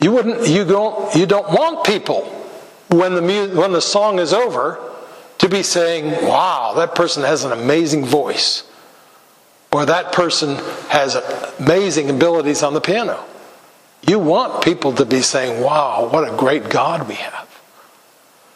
You 0.00 0.12
wouldn't 0.12 0.48
you 0.48 0.64
don't 0.64 1.14
you 1.14 1.26
don't 1.26 1.48
want 1.48 1.84
people 1.84 2.22
when 2.88 3.14
the 3.14 3.22
mu- 3.22 3.56
when 3.58 3.72
the 3.72 3.80
song 3.80 4.18
is 4.18 4.32
over 4.32 4.78
to 5.38 5.48
be 5.48 5.62
saying, 5.62 6.26
"Wow, 6.26 6.74
that 6.76 6.94
person 6.94 7.22
has 7.22 7.44
an 7.44 7.52
amazing 7.52 8.04
voice." 8.04 8.64
or 9.72 9.86
that 9.86 10.12
person 10.12 10.56
has 10.88 11.16
amazing 11.58 12.10
abilities 12.10 12.62
on 12.62 12.74
the 12.74 12.80
piano. 12.80 13.24
You 14.06 14.18
want 14.18 14.64
people 14.64 14.92
to 14.94 15.04
be 15.04 15.22
saying, 15.22 15.62
wow, 15.62 16.08
what 16.10 16.28
a 16.28 16.36
great 16.36 16.68
God 16.68 17.06
we 17.06 17.14
have. 17.14 17.48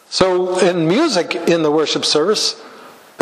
So 0.09 0.59
in 0.59 0.87
music 0.87 1.35
in 1.35 1.63
the 1.63 1.71
worship 1.71 2.03
service, 2.03 2.61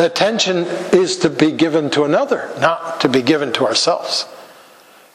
attention 0.03 0.65
is 0.91 1.17
to 1.19 1.29
be 1.29 1.51
given 1.51 1.89
to 1.91 2.03
another, 2.03 2.51
not 2.60 3.01
to 3.01 3.10
be 3.10 3.22
given 3.22 3.51
to 3.53 3.65
ourselves. 3.65 4.25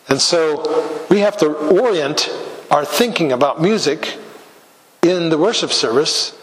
And 0.08 0.20
so 0.20 1.06
we 1.10 1.20
have 1.20 1.36
to 1.38 1.52
orient 1.52 2.30
our 2.70 2.84
thinking 2.84 3.32
about 3.32 3.60
music 3.60 4.18
in 5.02 5.28
the 5.28 5.38
worship 5.38 5.70
service 5.70 6.36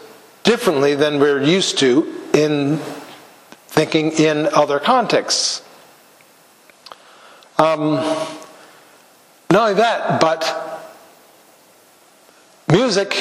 differently 0.44 0.94
than 0.94 1.20
we're 1.20 1.42
used 1.42 1.78
to 1.78 2.12
in 2.32 2.78
thinking 3.68 4.12
in 4.12 4.46
other 4.46 4.78
contexts. 4.78 5.62
Um, 7.58 7.94
not 9.50 9.70
only 9.70 9.74
that, 9.74 10.20
but 10.20 10.82
music 12.70 13.14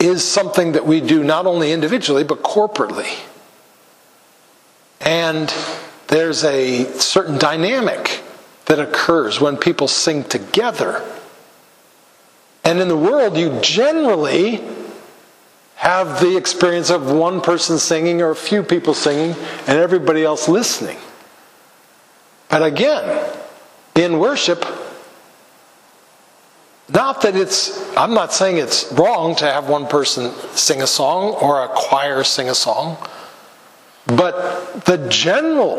is 0.00 0.24
something 0.24 0.72
that 0.72 0.86
we 0.86 1.00
do 1.00 1.22
not 1.24 1.46
only 1.46 1.72
individually, 1.72 2.24
but 2.24 2.42
corporately. 2.42 3.18
And 5.00 5.52
there's 6.08 6.44
a 6.44 6.84
certain 6.98 7.38
dynamic 7.38 8.22
that 8.66 8.78
occurs 8.78 9.40
when 9.40 9.56
people 9.56 9.88
sing 9.88 10.24
together. 10.24 11.02
And 12.64 12.80
in 12.80 12.88
the 12.88 12.96
world, 12.96 13.36
you 13.36 13.58
generally 13.60 14.62
have 15.76 16.20
the 16.20 16.36
experience 16.36 16.90
of 16.90 17.10
one 17.10 17.40
person 17.40 17.78
singing 17.78 18.20
or 18.20 18.30
a 18.30 18.36
few 18.36 18.62
people 18.62 18.94
singing 18.94 19.34
and 19.66 19.78
everybody 19.78 20.24
else 20.24 20.48
listening. 20.48 20.98
But 22.48 22.62
again, 22.62 23.32
in 23.94 24.18
worship, 24.18 24.64
not 26.88 27.22
that 27.22 27.36
it's, 27.36 27.96
I'm 27.96 28.14
not 28.14 28.32
saying 28.32 28.56
it's 28.56 28.90
wrong 28.92 29.36
to 29.36 29.44
have 29.44 29.68
one 29.68 29.86
person 29.86 30.32
sing 30.54 30.82
a 30.82 30.86
song 30.86 31.34
or 31.34 31.62
a 31.62 31.68
choir 31.68 32.24
sing 32.24 32.48
a 32.48 32.54
song, 32.54 32.96
but 34.08 34.84
the 34.84 35.06
general 35.08 35.76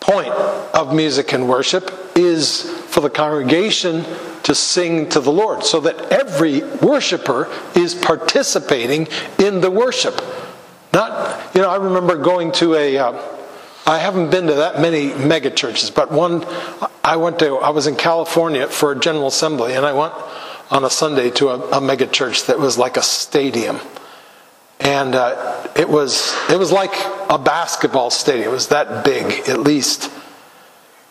point 0.00 0.32
of 0.74 0.94
music 0.94 1.32
and 1.32 1.48
worship 1.48 1.90
is 2.16 2.70
for 2.86 3.00
the 3.00 3.10
congregation 3.10 4.04
to 4.42 4.54
sing 4.54 5.08
to 5.10 5.20
the 5.20 5.30
Lord 5.30 5.64
so 5.64 5.80
that 5.80 6.12
every 6.12 6.62
worshiper 6.62 7.48
is 7.76 7.94
participating 7.94 9.06
in 9.38 9.60
the 9.60 9.70
worship. 9.70 10.20
Not, 10.92 11.54
you 11.54 11.62
know, 11.62 11.70
I 11.70 11.76
remember 11.76 12.16
going 12.16 12.52
to 12.52 12.74
a. 12.74 12.98
Uh, 12.98 13.38
I 13.84 13.98
haven't 13.98 14.30
been 14.30 14.46
to 14.46 14.54
that 14.54 14.80
many 14.80 15.12
mega 15.12 15.50
churches, 15.50 15.90
but 15.90 16.12
one 16.12 16.46
I 17.02 17.16
went 17.16 17.40
to, 17.40 17.56
I 17.56 17.70
was 17.70 17.88
in 17.88 17.96
California 17.96 18.68
for 18.68 18.92
a 18.92 18.98
General 18.98 19.26
Assembly, 19.26 19.74
and 19.74 19.84
I 19.84 19.92
went 19.92 20.14
on 20.70 20.84
a 20.84 20.90
Sunday 20.90 21.30
to 21.30 21.48
a, 21.48 21.78
a 21.78 21.80
mega 21.80 22.06
church 22.06 22.44
that 22.46 22.60
was 22.60 22.78
like 22.78 22.96
a 22.96 23.02
stadium. 23.02 23.80
And 24.82 25.14
uh, 25.14 25.68
it, 25.76 25.88
was, 25.88 26.34
it 26.50 26.58
was 26.58 26.72
like 26.72 26.92
a 27.30 27.38
basketball 27.38 28.10
stadium, 28.10 28.48
it 28.48 28.52
was 28.52 28.68
that 28.68 29.04
big 29.04 29.48
at 29.48 29.60
least. 29.60 30.10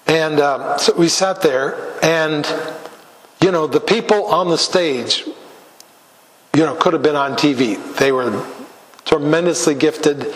And 0.07 0.41
uh, 0.41 0.77
so 0.77 0.93
we 0.97 1.07
sat 1.07 1.41
there, 1.41 1.97
and, 2.03 2.45
you 3.41 3.51
know, 3.51 3.67
the 3.67 3.79
people 3.79 4.25
on 4.25 4.49
the 4.49 4.57
stage, 4.57 5.23
you 6.53 6.65
know, 6.65 6.75
could 6.75 6.91
have 6.91 7.01
been 7.01 7.15
on 7.15 7.33
TV. 7.33 7.77
They 7.97 8.11
were 8.11 8.45
tremendously 9.05 9.73
gifted 9.73 10.33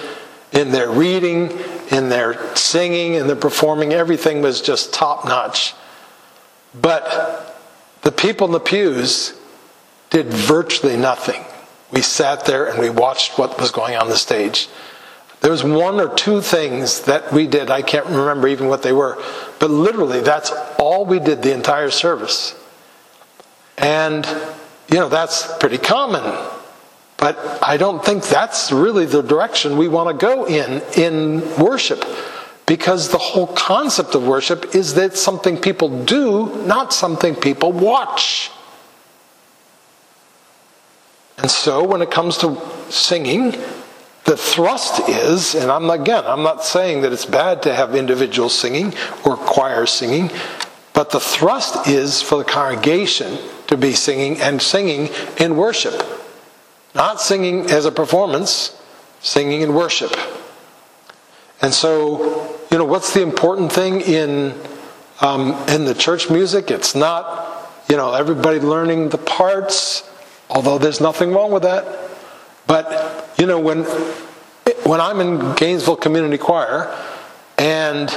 in 0.53 0.71
their 0.71 0.89
reading, 0.89 1.51
in 1.91 2.07
their 2.07 2.55
singing, 2.55 3.15
in 3.15 3.27
their 3.27 3.35
performing. 3.35 3.91
Everything 3.91 4.41
was 4.41 4.61
just 4.61 4.93
top 4.93 5.25
notch. 5.25 5.73
But 6.73 7.53
the 8.01 8.13
people 8.13 8.47
in 8.47 8.53
the 8.53 8.61
pews 8.61 9.33
did 10.09 10.27
virtually 10.27 10.95
nothing. 10.95 11.43
We 11.91 12.01
sat 12.01 12.45
there 12.45 12.67
and 12.67 12.79
we 12.79 12.89
watched 12.89 13.37
what 13.37 13.59
was 13.59 13.71
going 13.71 13.95
on 13.95 14.09
the 14.09 14.17
stage. 14.17 14.67
There 15.41 15.51
was 15.51 15.63
one 15.63 15.99
or 15.99 16.13
two 16.13 16.41
things 16.41 17.01
that 17.01 17.31
we 17.31 17.47
did. 17.47 17.69
I 17.69 17.81
can't 17.81 18.05
remember 18.05 18.47
even 18.47 18.67
what 18.67 18.81
they 18.81 18.93
were. 18.93 19.21
But 19.59 19.69
literally, 19.69 20.21
that's 20.21 20.51
all 20.79 21.05
we 21.05 21.19
did 21.19 21.43
the 21.43 21.53
entire 21.53 21.91
service. 21.91 22.55
And, 23.77 24.25
you 24.89 24.97
know, 24.97 25.09
that's 25.09 25.55
pretty 25.57 25.77
common 25.77 26.23
but 27.17 27.63
I 27.63 27.77
don't 27.77 28.03
think 28.03 28.23
that's 28.23 28.71
really 28.71 29.05
the 29.05 29.23
direction 29.23 29.77
we 29.77 29.87
want 29.87 30.09
to 30.09 30.25
go 30.25 30.45
in 30.45 30.81
in 30.95 31.41
worship. 31.57 32.05
Because 32.65 33.09
the 33.09 33.17
whole 33.17 33.47
concept 33.47 34.15
of 34.15 34.27
worship 34.27 34.75
is 34.75 34.95
that 34.95 35.15
something 35.17 35.57
people 35.57 36.05
do, 36.05 36.65
not 36.65 36.93
something 36.93 37.35
people 37.35 37.71
watch. 37.71 38.51
And 41.37 41.51
so 41.51 41.83
when 41.83 42.01
it 42.01 42.11
comes 42.11 42.37
to 42.39 42.59
singing, 42.89 43.51
the 44.25 44.37
thrust 44.37 45.07
is, 45.07 45.53
and 45.53 45.69
I'm 45.69 45.89
again, 45.89 46.23
I'm 46.25 46.43
not 46.43 46.63
saying 46.63 47.01
that 47.01 47.13
it's 47.13 47.25
bad 47.25 47.61
to 47.63 47.75
have 47.75 47.93
individuals 47.93 48.57
singing 48.57 48.93
or 49.23 49.37
choirs 49.37 49.91
singing, 49.91 50.31
but 50.93 51.11
the 51.11 51.19
thrust 51.19 51.87
is 51.87 52.21
for 52.21 52.37
the 52.37 52.43
congregation 52.43 53.37
to 53.67 53.77
be 53.77 53.93
singing 53.93 54.41
and 54.41 54.61
singing 54.61 55.09
in 55.39 55.57
worship. 55.57 56.01
Not 56.95 57.19
singing 57.19 57.69
as 57.69 57.85
a 57.85 57.91
performance, 57.91 58.81
singing 59.19 59.61
in 59.61 59.73
worship. 59.73 60.15
And 61.61 61.73
so, 61.73 62.57
you 62.71 62.77
know, 62.77 62.85
what's 62.85 63.13
the 63.13 63.21
important 63.21 63.71
thing 63.71 64.01
in 64.01 64.59
um, 65.21 65.53
in 65.67 65.85
the 65.85 65.93
church 65.93 66.29
music? 66.29 66.71
It's 66.71 66.95
not, 66.95 67.69
you 67.89 67.97
know, 67.97 68.13
everybody 68.13 68.59
learning 68.59 69.09
the 69.09 69.17
parts, 69.17 70.09
although 70.49 70.77
there's 70.77 71.01
nothing 71.01 71.31
wrong 71.31 71.51
with 71.51 71.63
that. 71.63 71.85
But 72.67 73.33
you 73.37 73.45
know, 73.45 73.59
when 73.59 73.83
when 74.83 75.01
I'm 75.01 75.19
in 75.19 75.55
Gainesville 75.55 75.97
Community 75.97 76.37
Choir, 76.37 76.95
and 77.57 78.09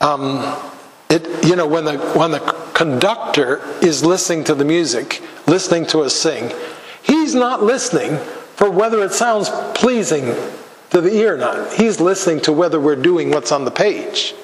um, 0.00 0.56
it, 1.10 1.44
you 1.44 1.56
know, 1.56 1.66
when 1.66 1.84
the 1.84 1.98
when 2.14 2.30
the 2.30 2.40
conductor 2.74 3.60
is 3.82 4.04
listening 4.04 4.44
to 4.44 4.54
the 4.54 4.64
music, 4.64 5.22
listening 5.46 5.86
to 5.86 6.00
us 6.00 6.14
sing, 6.14 6.52
He's 7.02 7.34
not 7.34 7.62
listening 7.62 8.18
for 8.56 8.70
whether 8.70 9.02
it 9.04 9.12
sounds 9.12 9.50
pleasing 9.74 10.34
to 10.90 11.00
the 11.00 11.12
ear 11.14 11.34
or 11.34 11.38
not. 11.38 11.72
He's 11.72 12.00
listening 12.00 12.40
to 12.42 12.52
whether 12.52 12.80
we're 12.80 12.96
doing 12.96 13.30
what's 13.30 13.52
on 13.52 13.64
the 13.64 13.70
page. 13.70 14.34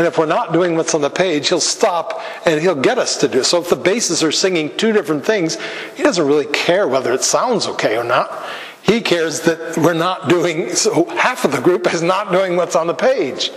And 0.00 0.06
if 0.06 0.16
we're 0.16 0.24
not 0.24 0.54
doing 0.54 0.76
what's 0.76 0.94
on 0.94 1.02
the 1.02 1.10
page, 1.10 1.50
he'll 1.50 1.60
stop 1.60 2.22
and 2.46 2.58
he'll 2.58 2.74
get 2.74 2.96
us 2.96 3.18
to 3.18 3.28
do 3.28 3.40
it. 3.40 3.44
So 3.44 3.60
if 3.60 3.68
the 3.68 3.76
basses 3.76 4.22
are 4.22 4.32
singing 4.32 4.74
two 4.78 4.92
different 4.92 5.26
things, 5.26 5.58
he 5.94 6.02
doesn't 6.02 6.26
really 6.26 6.46
care 6.46 6.88
whether 6.88 7.12
it 7.12 7.22
sounds 7.22 7.66
okay 7.66 7.98
or 7.98 8.04
not. 8.04 8.32
He 8.80 9.02
cares 9.02 9.42
that 9.42 9.76
we're 9.76 9.92
not 9.92 10.30
doing, 10.30 10.70
so 10.70 11.04
half 11.04 11.44
of 11.44 11.52
the 11.52 11.60
group 11.60 11.92
is 11.92 12.00
not 12.00 12.32
doing 12.32 12.56
what's 12.56 12.76
on 12.76 12.86
the 12.86 12.94
page. 12.94 13.50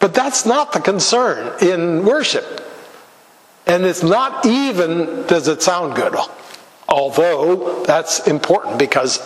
But 0.00 0.12
that's 0.12 0.44
not 0.44 0.74
the 0.74 0.80
concern 0.80 1.56
in 1.62 2.04
worship. 2.04 2.62
And 3.66 3.86
it's 3.86 4.02
not 4.02 4.44
even 4.44 5.26
does 5.28 5.48
it 5.48 5.62
sound 5.62 5.96
good. 5.96 6.14
Although 6.90 7.84
that's 7.84 8.28
important 8.28 8.78
because 8.78 9.16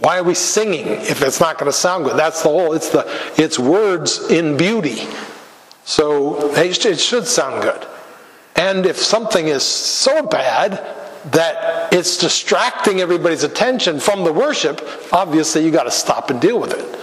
why 0.00 0.18
are 0.18 0.24
we 0.24 0.34
singing 0.34 0.88
if 0.88 1.22
it's 1.22 1.38
not 1.38 1.58
going 1.58 1.70
to 1.70 1.78
sound 1.78 2.06
good? 2.06 2.16
That's 2.16 2.42
the 2.42 2.48
whole. 2.48 2.72
It's 2.72 2.88
the 2.88 3.08
it's 3.36 3.56
words 3.56 4.32
in 4.32 4.56
beauty. 4.56 5.06
So 5.90 6.54
it 6.54 7.00
should 7.00 7.26
sound 7.26 7.62
good. 7.62 7.84
And 8.54 8.86
if 8.86 8.96
something 8.96 9.48
is 9.48 9.64
so 9.64 10.24
bad 10.24 10.74
that 11.32 11.92
it's 11.92 12.16
distracting 12.16 13.00
everybody's 13.00 13.42
attention 13.42 13.98
from 13.98 14.22
the 14.22 14.32
worship, 14.32 14.88
obviously 15.12 15.64
you 15.64 15.72
got 15.72 15.82
to 15.82 15.90
stop 15.90 16.30
and 16.30 16.40
deal 16.40 16.60
with 16.60 16.74
it. 16.74 17.00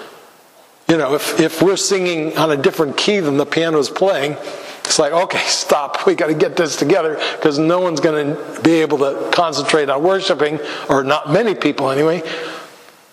You 0.90 0.98
know, 0.98 1.16
if, 1.16 1.38
if 1.38 1.62
we're 1.62 1.76
singing 1.76 2.38
on 2.38 2.52
a 2.52 2.56
different 2.56 2.96
key 2.96 3.20
than 3.20 3.36
the 3.36 3.46
piano 3.46 3.78
is 3.78 3.90
playing, 3.90 4.38
it's 4.86 5.00
like, 5.00 5.12
okay, 5.12 5.44
stop. 5.48 6.06
We 6.06 6.16
got 6.16 6.28
to 6.28 6.34
get 6.34 6.56
this 6.56 6.78
together 6.78 7.16
because 7.36 7.60
no 7.60 7.82
one's 7.82 8.00
going 8.00 8.38
to 8.38 8.62
be 8.62 8.76
able 8.76 9.00
to 9.00 9.30
concentrate 9.34 9.90
on 9.90 10.02
worshiping, 10.02 10.62
or 10.88 11.04
not 11.04 11.30
many 11.30 11.56
people 11.56 11.90
anyway, 11.92 12.24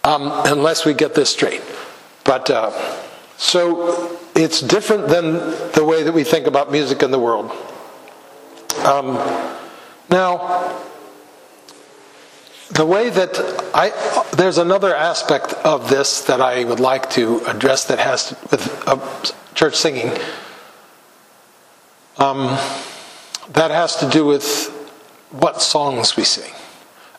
um, 0.05 0.31
unless 0.47 0.85
we 0.85 0.95
get 0.95 1.17
this 1.17 1.31
straight. 1.31 1.63
But 2.23 2.49
uh, 2.49 2.71
so 3.37 4.19
it's 4.35 4.61
different 4.61 5.09
than 5.09 5.35
the 5.73 5.85
way 5.85 6.03
that 6.03 6.13
we 6.13 6.25
think 6.25 6.47
about 6.47 6.71
music 6.71 7.03
in 7.03 7.11
the 7.11 7.19
world. 7.19 7.51
Um, 8.85 9.15
now, 10.11 10.81
the 12.71 12.85
way 12.85 13.11
that 13.11 13.39
I 13.75 13.91
there's 14.37 14.59
another 14.59 14.95
aspect 14.95 15.53
of 15.65 15.89
this 15.89 16.23
that 16.23 16.41
I 16.41 16.65
would 16.65 16.81
like 16.81 17.09
to 17.11 17.41
address 17.47 17.85
that 17.85 17.99
has 17.99 18.29
to, 18.29 18.37
with 18.51 18.89
uh, 18.89 18.99
church 19.55 19.77
singing 19.77 20.11
um, 22.19 22.47
that 23.53 23.71
has 23.71 23.97
to 23.97 24.09
do 24.09 24.25
with 24.25 24.69
what 25.31 25.61
songs 25.61 26.17
we 26.17 26.25
sing. 26.25 26.53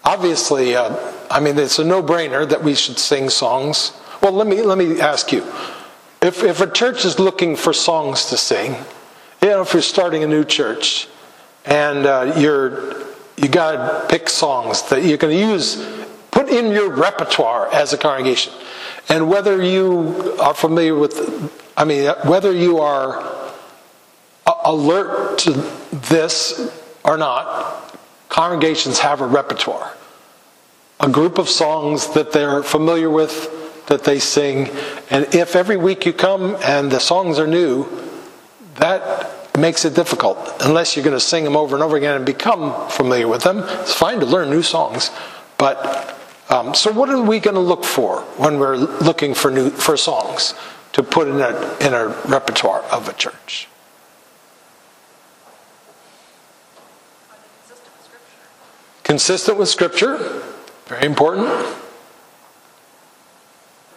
Obviously, 0.03 0.75
uh, 0.75 0.95
I 1.29 1.39
mean, 1.39 1.57
it's 1.57 1.79
a 1.79 1.83
no-brainer 1.83 2.47
that 2.47 2.63
we 2.63 2.75
should 2.75 2.97
sing 2.97 3.29
songs. 3.29 3.91
Well, 4.21 4.31
let 4.31 4.47
me 4.47 4.61
let 4.61 4.77
me 4.77 5.01
ask 5.01 5.31
you: 5.31 5.43
if 6.25 6.43
if 6.43 6.61
a 6.61 6.69
church 6.69 7.05
is 7.05 7.19
looking 7.19 7.55
for 7.55 7.71
songs 7.71 8.25
to 8.25 8.37
sing, 8.37 8.75
you 9.41 9.49
know, 9.49 9.61
if 9.61 9.73
you're 9.73 9.81
starting 9.81 10.23
a 10.23 10.27
new 10.27 10.43
church, 10.43 11.07
and 11.65 12.05
uh, 12.05 12.33
you're 12.37 12.93
you 13.37 13.47
got 13.47 13.73
to 13.73 14.07
pick 14.09 14.29
songs 14.29 14.81
that 14.89 15.03
you're 15.03 15.17
going 15.17 15.37
to 15.37 15.45
use, 15.53 15.85
put 16.31 16.49
in 16.49 16.71
your 16.71 16.89
repertoire 16.89 17.71
as 17.73 17.93
a 17.93 17.97
congregation, 17.97 18.53
and 19.09 19.29
whether 19.29 19.61
you 19.61 20.35
are 20.39 20.53
familiar 20.53 20.95
with, 20.95 21.53
I 21.77 21.85
mean, 21.85 22.09
whether 22.25 22.51
you 22.51 22.79
are 22.79 23.51
alert 24.63 25.37
to 25.39 25.51
this 26.09 26.71
or 27.03 27.17
not, 27.17 27.93
congregations 28.29 28.99
have 28.99 29.21
a 29.21 29.27
repertoire. 29.27 29.91
A 30.99 31.09
group 31.09 31.37
of 31.37 31.49
songs 31.49 32.13
that 32.13 32.31
they're 32.31 32.63
familiar 32.63 33.09
with, 33.09 33.64
that 33.87 34.03
they 34.03 34.19
sing. 34.19 34.69
And 35.09 35.33
if 35.33 35.55
every 35.55 35.77
week 35.77 36.05
you 36.05 36.13
come 36.13 36.57
and 36.63 36.91
the 36.91 36.99
songs 36.99 37.39
are 37.39 37.47
new, 37.47 37.87
that 38.75 39.57
makes 39.57 39.85
it 39.85 39.93
difficult 39.95 40.37
unless 40.61 40.95
you're 40.95 41.05
going 41.05 41.15
to 41.15 41.19
sing 41.19 41.43
them 41.43 41.55
over 41.55 41.75
and 41.75 41.83
over 41.83 41.95
again 41.95 42.15
and 42.15 42.25
become 42.25 42.89
familiar 42.89 43.27
with 43.27 43.43
them. 43.43 43.59
It's 43.81 43.93
fine 43.93 44.19
to 44.19 44.25
learn 44.25 44.49
new 44.49 44.61
songs, 44.63 45.11
but 45.57 46.17
um, 46.49 46.73
so 46.75 46.91
what 46.91 47.09
are 47.09 47.21
we 47.21 47.39
going 47.39 47.55
to 47.55 47.61
look 47.61 47.83
for 47.85 48.21
when 48.37 48.59
we're 48.59 48.75
looking 48.75 49.33
for 49.33 49.49
new 49.49 49.69
for 49.69 49.95
songs 49.97 50.53
to 50.93 51.01
put 51.03 51.27
in 51.27 51.39
a 51.41 51.77
in 51.79 51.93
a 51.93 52.07
repertoire 52.27 52.81
of 52.91 53.07
a 53.07 53.13
church? 53.13 53.67
Consistent 57.63 57.93
with 57.97 58.03
Scripture, 58.03 58.43
Consistent 59.03 59.57
with 59.57 59.69
scripture, 59.69 60.43
very 60.87 61.05
important. 61.05 61.47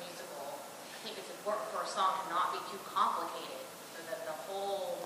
musical. 0.01 0.62
I 0.94 0.98
think 1.05 1.18
it's 1.18 1.31
important 1.31 1.66
for 1.74 1.83
a 1.83 1.87
song 1.87 2.16
to 2.24 2.31
not 2.33 2.53
be 2.53 2.59
too 2.72 2.81
complicated, 2.88 3.61
so 3.92 4.01
that 4.09 4.24
the 4.24 4.37
whole, 4.48 4.96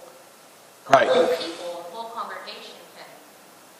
the 0.87 0.92
Right. 0.95 1.09
whole 1.11 1.27
people, 1.37 1.87
the 1.90 1.97
whole 1.97 2.11
congregation 2.14 2.79
can 2.97 3.07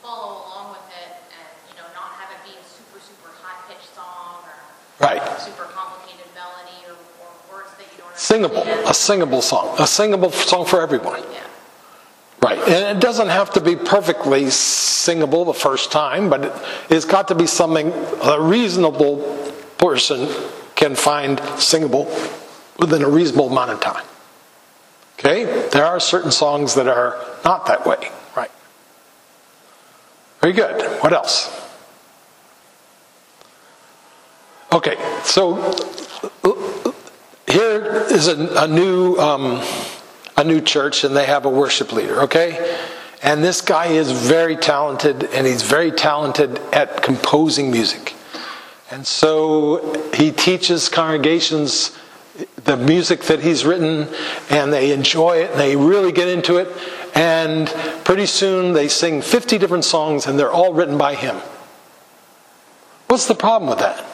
follow 0.03 0.43
along 0.51 0.75
with 0.75 0.87
it, 0.99 1.11
and 1.31 1.47
you 1.71 1.75
know, 1.79 1.87
not 1.95 2.11
have 2.19 2.31
it 2.35 2.43
be 2.43 2.55
a 2.59 2.65
super 2.67 2.99
super 3.01 3.31
high 3.43 3.59
pitched 3.71 3.91
song 3.95 4.43
or 4.47 4.59
Right. 5.01 5.23
super 5.41 5.67
complicated 5.75 6.27
melody 6.35 6.79
or, 6.87 6.95
or 6.95 7.29
words 7.51 7.71
that 7.79 7.87
you 7.91 7.99
don't 7.99 8.15
Singable, 8.33 8.63
a 8.63 8.95
singable 8.95 9.43
song, 9.43 9.77
a 9.79 9.87
singable 9.87 10.31
song 10.31 10.65
for 10.65 10.81
everyone. 10.81 11.23
Right, 12.41 12.59
and 12.61 12.97
it 12.97 12.99
doesn't 12.99 13.29
have 13.29 13.53
to 13.53 13.61
be 13.61 13.77
perfectly 13.77 14.49
singable 14.49 15.45
the 15.45 15.53
first 15.53 15.93
time, 15.93 16.31
but 16.31 16.47
it, 16.47 16.53
it's 16.89 17.05
got 17.05 17.29
to 17.29 17.35
be 17.35 17.47
something 17.47 17.93
a 18.23 18.41
reasonable 18.41 19.19
person 19.77 20.31
can 20.77 20.95
find 20.95 21.41
singable 21.59 22.05
within 22.79 23.03
a 23.03 23.09
reasonable 23.11 23.51
amount 23.51 23.71
of 23.71 23.81
time. 23.83 24.07
Okay, 25.19 25.69
there 25.69 25.85
are 25.85 26.01
certain 26.01 26.31
songs 26.31 26.75
that 26.77 26.89
are 26.89 27.23
not 27.45 27.67
that 27.67 27.85
way. 27.85 28.11
Right. 28.35 28.51
Very 30.41 30.55
good. 30.55 30.81
What 31.03 31.13
else? 31.13 31.51
Okay, 34.73 34.97
so 35.23 35.59
here 37.53 38.07
is 38.11 38.29
a, 38.29 38.65
a 38.65 38.67
new 38.67 39.17
um, 39.17 39.63
a 40.37 40.45
new 40.45 40.61
church, 40.61 41.05
and 41.05 41.17
they 41.17 41.27
have 41.27 41.45
a 41.45 41.51
worship 41.51 41.93
leader. 41.93 42.23
Okay, 42.23 42.79
and 43.23 43.45
this 43.45 43.61
guy 43.61 43.87
is 43.87 44.11
very 44.11 44.57
talented, 44.57 45.25
and 45.25 45.47
he's 45.47 45.63
very 45.63 45.91
talented 45.91 46.59
at 46.73 47.03
composing 47.03 47.71
music, 47.71 48.15
and 48.91 49.07
so 49.07 50.11
he 50.15 50.31
teaches 50.33 50.89
congregations 50.89 51.97
the 52.65 52.77
music 52.77 53.23
that 53.23 53.41
he's 53.41 53.65
written, 53.65 54.09
and 54.51 54.73
they 54.73 54.93
enjoy 54.93 55.39
it, 55.39 55.51
and 55.51 55.61
they 55.61 55.77
really 55.77 56.13
get 56.13 56.29
into 56.29 56.57
it, 56.57 56.69
and 57.15 57.69
pretty 58.05 58.27
soon 58.27 58.73
they 58.73 58.89
sing 58.89 59.21
50 59.21 59.59
different 59.59 59.85
songs, 59.85 60.27
and 60.27 60.39
they're 60.39 60.51
all 60.51 60.73
written 60.73 60.97
by 60.97 61.15
him. 61.15 61.37
What's 63.09 63.27
the 63.27 63.35
problem 63.35 63.69
with 63.69 63.81
that? 63.81 64.07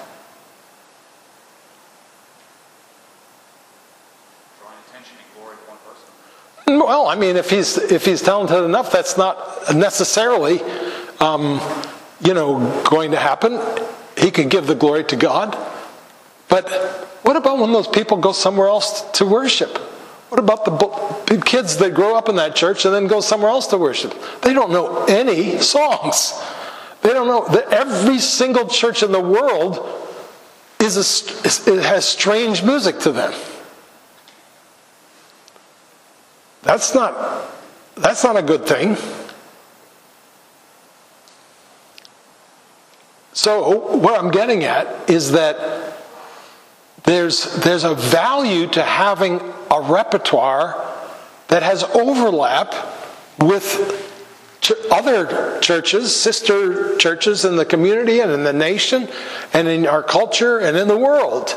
Drawing 4.61 4.75
attention 4.89 5.17
and 5.23 5.41
glory 5.41 5.57
to 5.57 5.71
one 5.71 5.79
person. 5.87 6.81
Well, 6.81 6.98
I 7.09 7.15
mean, 7.15 7.37
if 7.37 7.49
he's 7.49 7.79
if 7.79 8.05
he's 8.05 8.21
talented 8.21 8.63
enough, 8.65 8.93
that's 8.93 9.17
not 9.17 9.75
necessarily, 9.75 10.61
um, 11.21 11.59
you 12.21 12.35
know, 12.35 12.83
going 12.89 13.13
to 13.13 13.17
happen. 13.17 13.59
He 14.19 14.31
could 14.31 14.51
give 14.51 14.67
the 14.67 14.75
glory 14.75 15.05
to 15.05 15.17
God, 15.17 15.57
but 16.49 16.69
what 17.23 17.37
about 17.37 17.59
when 17.59 17.73
those 17.73 17.89
people 17.89 18.19
go 18.19 18.33
somewhere 18.33 18.69
else 18.69 19.03
to 19.13 19.25
worship? 19.25 19.79
What 20.29 20.39
about 20.39 20.67
the 20.67 21.43
kids 21.45 21.79
that 21.79 21.95
grow 21.95 22.15
up 22.15 22.29
in 22.29 22.37
that 22.37 22.55
church 22.55 22.85
and 22.85 22.95
then 22.95 23.07
go 23.07 23.23
somewhere 23.23 23.51
else 23.51 23.69
to 23.69 23.79
worship? 23.79 24.15
They 24.43 24.53
don't 24.53 24.71
know 24.71 25.05
any 25.07 25.59
songs. 25.61 26.39
They 27.01 27.15
don't 27.15 27.27
know 27.27 27.47
that 27.55 27.73
every 27.73 28.19
single 28.19 28.69
church 28.69 29.03
in 29.03 29.13
the 29.13 29.21
world 29.21 29.79
is 30.81 30.97
a, 30.97 31.83
has 31.83 32.07
strange 32.07 32.63
music 32.63 32.99
to 33.01 33.13
them. 33.13 33.33
That's 36.63 36.95
not 36.95 37.49
that's 37.97 38.23
not 38.23 38.37
a 38.37 38.43
good 38.43 38.67
thing. 38.67 38.97
So 43.33 43.97
what 43.97 44.19
I'm 44.19 44.31
getting 44.31 44.65
at 44.65 45.09
is 45.11 45.33
that 45.33 45.97
there's 47.05 47.55
there's 47.63 47.85
a 47.85 47.95
value 47.95 48.67
to 48.69 48.83
having 48.83 49.41
a 49.71 49.81
repertoire 49.81 50.85
that 51.49 51.63
has 51.63 51.85
overlap 51.85 52.75
with 53.39 54.05
other 54.91 55.61
churches, 55.61 56.15
sister 56.15 56.97
churches 56.97 57.45
in 57.45 57.57
the 57.57 57.65
community 57.65 58.21
and 58.21 58.31
in 58.31 58.45
the 58.45 58.53
nation 58.53 59.09
and 59.55 59.69
in 59.69 59.87
our 59.87 60.03
culture 60.03 60.59
and 60.59 60.77
in 60.77 60.89
the 60.89 60.99
world 60.99 61.55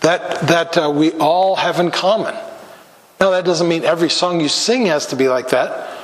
that 0.00 0.40
that 0.48 0.76
uh, 0.76 0.90
we 0.90 1.12
all 1.12 1.56
have 1.56 1.78
in 1.78 1.90
common. 1.90 2.34
Now, 3.22 3.30
that 3.30 3.44
doesn't 3.44 3.68
mean 3.68 3.84
every 3.84 4.10
song 4.10 4.40
you 4.40 4.48
sing 4.48 4.86
has 4.86 5.06
to 5.06 5.14
be 5.14 5.28
like 5.28 5.50
that, 5.50 5.96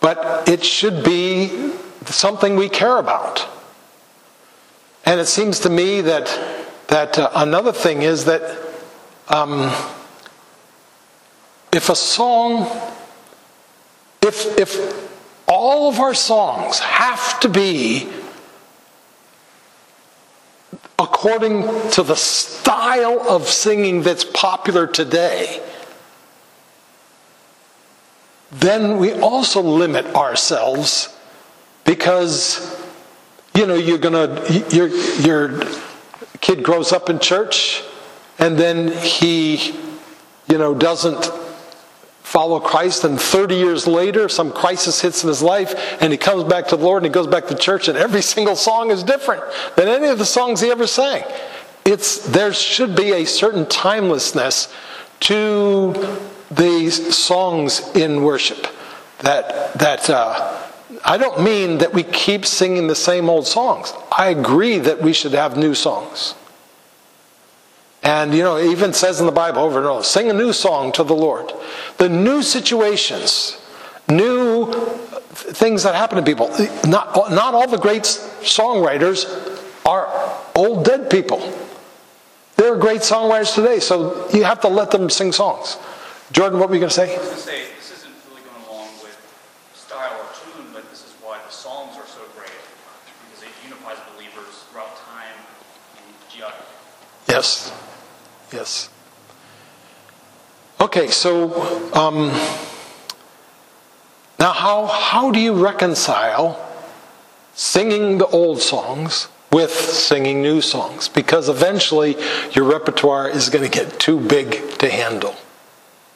but 0.00 0.46
it 0.46 0.62
should 0.62 1.02
be 1.02 1.72
something 2.04 2.56
we 2.56 2.68
care 2.68 2.98
about. 2.98 3.48
And 5.06 5.18
it 5.18 5.24
seems 5.28 5.60
to 5.60 5.70
me 5.70 6.02
that, 6.02 6.26
that 6.88 7.18
uh, 7.18 7.30
another 7.34 7.72
thing 7.72 8.02
is 8.02 8.26
that 8.26 8.42
um, 9.28 9.72
if 11.72 11.88
a 11.88 11.96
song, 11.96 12.64
if, 14.20 14.58
if 14.58 15.10
all 15.48 15.88
of 15.88 15.98
our 16.00 16.12
songs 16.12 16.80
have 16.80 17.40
to 17.40 17.48
be 17.48 18.10
according 20.98 21.62
to 21.92 22.02
the 22.02 22.14
style 22.14 23.26
of 23.26 23.48
singing 23.48 24.02
that's 24.02 24.24
popular 24.24 24.86
today, 24.86 25.62
then 28.50 28.98
we 28.98 29.12
also 29.12 29.60
limit 29.60 30.06
ourselves 30.14 31.16
because 31.84 32.76
you 33.54 33.66
know 33.66 33.74
you're 33.74 33.98
gonna 33.98 34.42
your 34.70 34.88
your 34.88 35.62
kid 36.40 36.62
grows 36.62 36.92
up 36.92 37.10
in 37.10 37.18
church 37.18 37.82
and 38.38 38.58
then 38.58 38.88
he 38.88 39.72
you 40.48 40.58
know 40.58 40.74
doesn't 40.74 41.30
follow 42.22 42.60
Christ 42.60 43.04
and 43.04 43.18
30 43.18 43.54
years 43.54 43.86
later 43.86 44.28
some 44.28 44.52
crisis 44.52 45.00
hits 45.00 45.22
in 45.24 45.28
his 45.28 45.42
life 45.42 45.96
and 46.02 46.12
he 46.12 46.18
comes 46.18 46.44
back 46.44 46.68
to 46.68 46.76
the 46.76 46.84
Lord 46.84 47.02
and 47.02 47.06
he 47.06 47.12
goes 47.12 47.26
back 47.26 47.46
to 47.46 47.54
church 47.54 47.88
and 47.88 47.96
every 47.96 48.22
single 48.22 48.54
song 48.54 48.90
is 48.90 49.02
different 49.02 49.42
than 49.76 49.88
any 49.88 50.08
of 50.08 50.18
the 50.18 50.26
songs 50.26 50.60
he 50.60 50.70
ever 50.70 50.86
sang. 50.86 51.24
It's 51.86 52.26
there 52.26 52.52
should 52.52 52.94
be 52.94 53.12
a 53.12 53.24
certain 53.24 53.64
timelessness 53.66 54.72
to 55.20 55.94
these 56.50 57.16
songs 57.16 57.80
in 57.94 58.22
worship 58.22 58.66
that 59.20 59.74
that 59.74 60.08
uh, 60.08 60.64
I 61.04 61.18
don't 61.18 61.42
mean 61.42 61.78
that 61.78 61.92
we 61.92 62.02
keep 62.02 62.46
singing 62.46 62.86
the 62.86 62.94
same 62.94 63.28
old 63.28 63.46
songs. 63.46 63.92
I 64.16 64.28
agree 64.28 64.78
that 64.78 65.02
we 65.02 65.12
should 65.12 65.32
have 65.32 65.56
new 65.56 65.74
songs. 65.74 66.34
And 68.02 68.34
you 68.34 68.42
know, 68.42 68.56
it 68.56 68.70
even 68.70 68.92
says 68.92 69.20
in 69.20 69.26
the 69.26 69.32
Bible 69.32 69.62
over 69.62 69.78
and 69.78 69.86
over, 69.86 70.02
sing 70.02 70.30
a 70.30 70.32
new 70.32 70.52
song 70.52 70.92
to 70.92 71.04
the 71.04 71.14
Lord. 71.14 71.52
The 71.98 72.08
new 72.08 72.42
situations, 72.42 73.60
new 74.08 74.72
things 74.72 75.82
that 75.82 75.94
happen 75.94 76.16
to 76.16 76.22
people. 76.22 76.48
Not, 76.86 77.30
not 77.30 77.54
all 77.54 77.68
the 77.68 77.78
great 77.78 78.02
songwriters 78.02 79.26
are 79.84 80.08
old 80.54 80.84
dead 80.84 81.10
people. 81.10 81.38
There 82.56 82.72
are 82.72 82.78
great 82.78 83.02
songwriters 83.02 83.54
today, 83.54 83.78
so 83.78 84.28
you 84.30 84.44
have 84.44 84.60
to 84.62 84.68
let 84.68 84.90
them 84.90 85.10
sing 85.10 85.32
songs. 85.32 85.76
Jordan, 86.32 86.58
what 86.58 86.68
were 86.68 86.74
you 86.74 86.80
going 86.80 86.90
to 86.90 86.94
say? 86.94 87.14
I 87.14 87.18
was 87.18 87.26
going 87.26 87.36
to 87.36 87.42
say, 87.42 87.64
this 87.76 87.90
isn't 87.98 88.14
really 88.30 88.42
going 88.42 88.64
along 88.68 88.88
with 89.02 89.16
style 89.74 90.12
or 90.20 90.26
tune, 90.34 90.66
but 90.72 90.88
this 90.90 91.00
is 91.04 91.12
why 91.22 91.38
the 91.46 91.52
Psalms 91.52 91.96
are 91.96 92.06
so 92.06 92.20
great, 92.36 92.50
because 93.30 93.42
it 93.42 93.48
unifies 93.64 93.96
believers 94.14 94.64
throughout 94.70 94.94
time 94.96 95.38
and 95.96 96.14
geography. 96.30 96.64
Yes. 97.28 97.72
Yes. 98.52 98.90
Okay, 100.80 101.08
so 101.08 101.92
um, 101.92 102.28
now 104.38 104.52
how, 104.52 104.86
how 104.86 105.32
do 105.32 105.40
you 105.40 105.52
reconcile 105.52 106.64
singing 107.54 108.18
the 108.18 108.26
old 108.28 108.60
songs 108.60 109.28
with 109.50 109.72
singing 109.72 110.40
new 110.40 110.60
songs? 110.60 111.08
Because 111.08 111.48
eventually 111.48 112.16
your 112.52 112.64
repertoire 112.64 113.28
is 113.28 113.48
going 113.48 113.68
to 113.68 113.70
get 113.70 113.98
too 113.98 114.20
big 114.20 114.78
to 114.78 114.88
handle, 114.88 115.34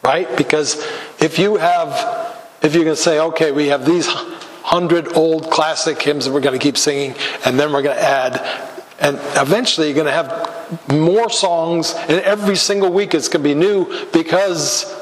right? 0.03 0.29
Because 0.37 0.77
if 1.21 1.39
you 1.39 1.57
have, 1.57 2.37
if 2.63 2.75
you 2.75 2.85
can 2.85 2.97
say, 2.97 3.21
okay, 3.21 3.53
we 3.53 3.69
have 3.69 3.87
these 3.87 4.07
hundred 4.07 5.17
old 5.17 5.51
classic 5.51 6.01
hymns 6.01 6.25
that 6.25 6.33
we're 6.33 6.41
going 6.41 6.59
to 6.59 6.63
keep 6.63 6.77
singing, 6.77 7.15
and 7.45 7.59
then 7.59 7.73
we're 7.73 7.83
going 7.83 7.97
to 7.97 8.03
add 8.03 8.71
and 9.03 9.19
eventually 9.37 9.89
you're 9.89 9.97
going 9.97 10.07
to 10.07 10.13
have 10.13 10.89
more 10.89 11.29
songs, 11.29 11.93
and 11.95 12.21
every 12.21 12.55
single 12.55 12.91
week 12.93 13.15
it's 13.15 13.29
going 13.29 13.43
to 13.43 13.49
be 13.49 13.55
new 13.55 14.07
because 14.13 14.97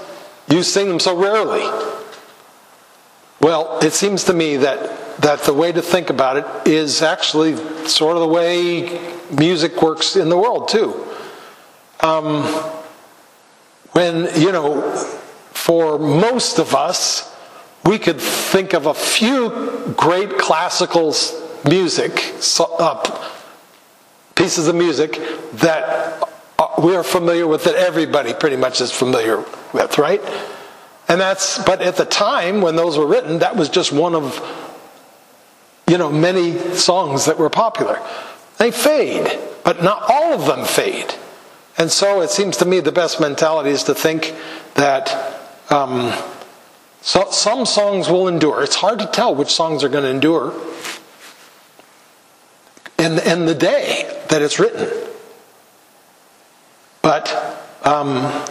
you 0.48 0.62
sing 0.62 0.88
them 0.88 0.98
so 0.98 1.16
rarely. 1.16 1.60
Well, 3.40 3.78
it 3.80 3.92
seems 3.92 4.24
to 4.24 4.32
me 4.32 4.56
that, 4.56 5.20
that 5.20 5.40
the 5.40 5.52
way 5.52 5.70
to 5.70 5.82
think 5.82 6.08
about 6.08 6.38
it 6.38 6.66
is 6.66 7.02
actually 7.02 7.56
sort 7.86 8.16
of 8.16 8.22
the 8.22 8.28
way 8.28 9.16
music 9.38 9.82
works 9.82 10.16
in 10.16 10.30
the 10.30 10.36
world, 10.36 10.68
too. 10.68 11.06
Um, 12.00 12.44
when, 13.92 14.28
you 14.40 14.52
know, 14.52 14.92
for 15.52 15.98
most 15.98 16.58
of 16.58 16.74
us, 16.74 17.34
we 17.84 17.98
could 17.98 18.20
think 18.20 18.72
of 18.72 18.86
a 18.86 18.94
few 18.94 19.94
great 19.96 20.38
classical 20.38 21.14
music, 21.68 22.34
uh, 22.58 23.28
pieces 24.34 24.68
of 24.68 24.74
music 24.74 25.20
that 25.54 26.22
uh, 26.58 26.68
we 26.82 26.94
are 26.94 27.02
familiar 27.02 27.46
with, 27.46 27.64
that 27.64 27.74
everybody 27.74 28.32
pretty 28.34 28.56
much 28.56 28.80
is 28.80 28.92
familiar 28.92 29.44
with, 29.72 29.98
right? 29.98 30.20
And 31.08 31.20
that's, 31.20 31.62
but 31.64 31.82
at 31.82 31.96
the 31.96 32.04
time 32.04 32.60
when 32.60 32.76
those 32.76 32.96
were 32.96 33.06
written, 33.06 33.40
that 33.40 33.56
was 33.56 33.68
just 33.68 33.92
one 33.92 34.14
of, 34.14 34.38
you 35.88 35.98
know, 35.98 36.10
many 36.10 36.56
songs 36.74 37.24
that 37.24 37.38
were 37.38 37.50
popular. 37.50 38.00
They 38.58 38.70
fade, 38.70 39.38
but 39.64 39.82
not 39.82 40.04
all 40.08 40.32
of 40.34 40.46
them 40.46 40.64
fade. 40.64 41.12
And 41.78 41.90
so 41.90 42.20
it 42.20 42.30
seems 42.30 42.56
to 42.58 42.64
me 42.64 42.80
the 42.80 42.92
best 42.92 43.20
mentality 43.20 43.70
is 43.70 43.84
to 43.84 43.94
think 43.94 44.34
that 44.74 45.38
um, 45.70 46.12
so, 47.02 47.30
some 47.30 47.64
songs 47.64 48.08
will 48.08 48.28
endure. 48.28 48.62
It's 48.62 48.76
hard 48.76 48.98
to 48.98 49.06
tell 49.06 49.34
which 49.34 49.50
songs 49.50 49.82
are 49.82 49.88
going 49.88 50.04
to 50.04 50.10
endure 50.10 50.52
in, 52.98 53.18
in 53.20 53.46
the 53.46 53.54
day 53.54 54.22
that 54.28 54.42
it's 54.42 54.58
written. 54.58 54.88
But 57.00 57.58
um, 57.82 58.44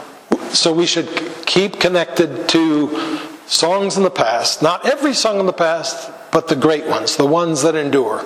so 0.51 0.73
we 0.73 0.87
should 0.87 1.07
keep 1.45 1.79
connected 1.79 2.49
to 2.49 3.19
songs 3.45 3.97
in 3.97 4.03
the 4.03 4.09
past, 4.09 4.63
not 4.63 4.85
every 4.85 5.13
song 5.13 5.39
in 5.39 5.45
the 5.45 5.53
past, 5.53 6.11
but 6.31 6.47
the 6.47 6.55
great 6.55 6.87
ones, 6.87 7.17
the 7.17 7.25
ones 7.25 7.61
that 7.61 7.75
endure, 7.75 8.25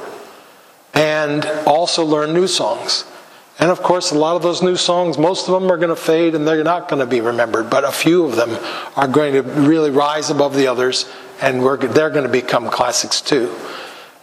and 0.94 1.46
also 1.66 2.06
learn 2.06 2.34
new 2.34 2.48
songs. 2.48 3.04
And 3.60 3.70
of 3.70 3.84
course, 3.84 4.12
a 4.12 4.18
lot 4.18 4.36
of 4.36 4.42
those 4.42 4.64
new 4.64 4.76
songs, 4.76 5.18
most 5.18 5.48
of 5.48 5.54
them 5.54 5.72
are 5.72 5.78
going 5.78 5.90
to 5.90 5.96
fade 5.96 6.34
and 6.34 6.48
they're 6.48 6.64
not 6.64 6.90
going 6.90 7.00
to 7.00 7.06
be 7.06 7.22
remembered, 7.22 7.70
but 7.70 7.84
a 7.84 7.92
few 7.92 8.26
of 8.26 8.36
them 8.36 8.58
are 8.96 9.08
going 9.08 9.34
to 9.34 9.42
really 9.42 9.92
rise 9.92 10.30
above 10.30 10.56
the 10.56 10.68
others 10.68 11.10
and 11.42 11.62
they're 11.62 12.10
going 12.10 12.26
to 12.26 12.32
become 12.32 12.70
classics 12.70 13.22
too. 13.22 13.54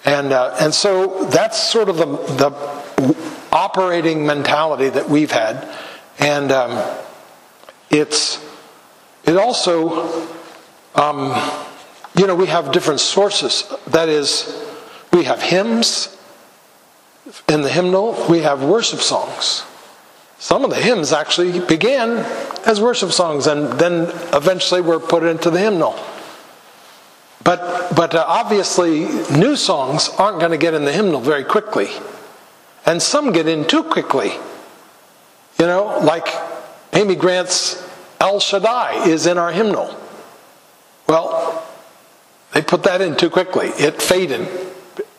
And, 0.05 0.33
uh, 0.33 0.57
and 0.61 0.75
so 0.75 1.25
that's 1.27 1.63
sort 1.63 1.89
of 1.89 1.97
the, 1.99 2.07
the 2.07 3.17
operating 3.53 4.27
mentality 4.27 4.89
that 4.89 5.09
we've 5.09 5.31
had. 5.31 5.69
And 6.19 6.51
um, 6.51 6.97
it's, 7.91 8.45
it 9.25 9.37
also, 9.37 10.35
um, 10.95 11.35
you 12.17 12.27
know, 12.27 12.35
we 12.35 12.47
have 12.47 12.73
different 12.73 13.01
sources. 13.01 13.73
That 13.89 14.09
is, 14.09 14.67
we 15.13 15.25
have 15.25 15.41
hymns 15.41 16.17
in 17.49 17.63
the 17.63 17.69
hymnal, 17.69 18.27
we 18.29 18.41
have 18.41 18.63
worship 18.63 19.01
songs. 19.01 19.65
Some 20.39 20.65
of 20.65 20.71
the 20.71 20.77
hymns 20.77 21.13
actually 21.13 21.61
began 21.61 22.19
as 22.67 22.81
worship 22.81 23.13
songs 23.13 23.47
and 23.47 23.73
then 23.79 24.11
eventually 24.33 24.81
were 24.81 24.99
put 24.99 25.23
into 25.23 25.51
the 25.51 25.59
hymnal. 25.59 25.99
But, 27.45 27.95
but 27.95 28.15
uh, 28.15 28.25
obviously, 28.27 29.01
new 29.37 29.57
songs 29.57 30.09
aren't 30.19 30.41
going 30.41 30.53
to 30.53 30.59
get 30.59 30.75
in 30.75 30.85
the 30.85 30.93
hymnal 30.93 31.21
very 31.21 31.45
quickly. 31.45 31.89
And 32.87 33.03
some 33.03 33.33
get 33.33 33.49
in 33.49 33.67
too 33.67 33.83
quickly. 33.83 34.33
You 35.59 35.67
know, 35.67 36.01
like 36.03 36.29
Amy 36.93 37.17
Grant's 37.17 37.87
El 38.19 38.41
Shaddai 38.41 39.07
is 39.07 39.27
in 39.27 39.37
our 39.37 39.53
hymnal. 39.53 39.95
Well, 41.07 41.67
they 42.53 42.63
put 42.63 42.83
that 42.85 43.01
in 43.01 43.17
too 43.17 43.31
quickly. 43.31 43.69
It 43.69 44.01
faded. 44.01 44.70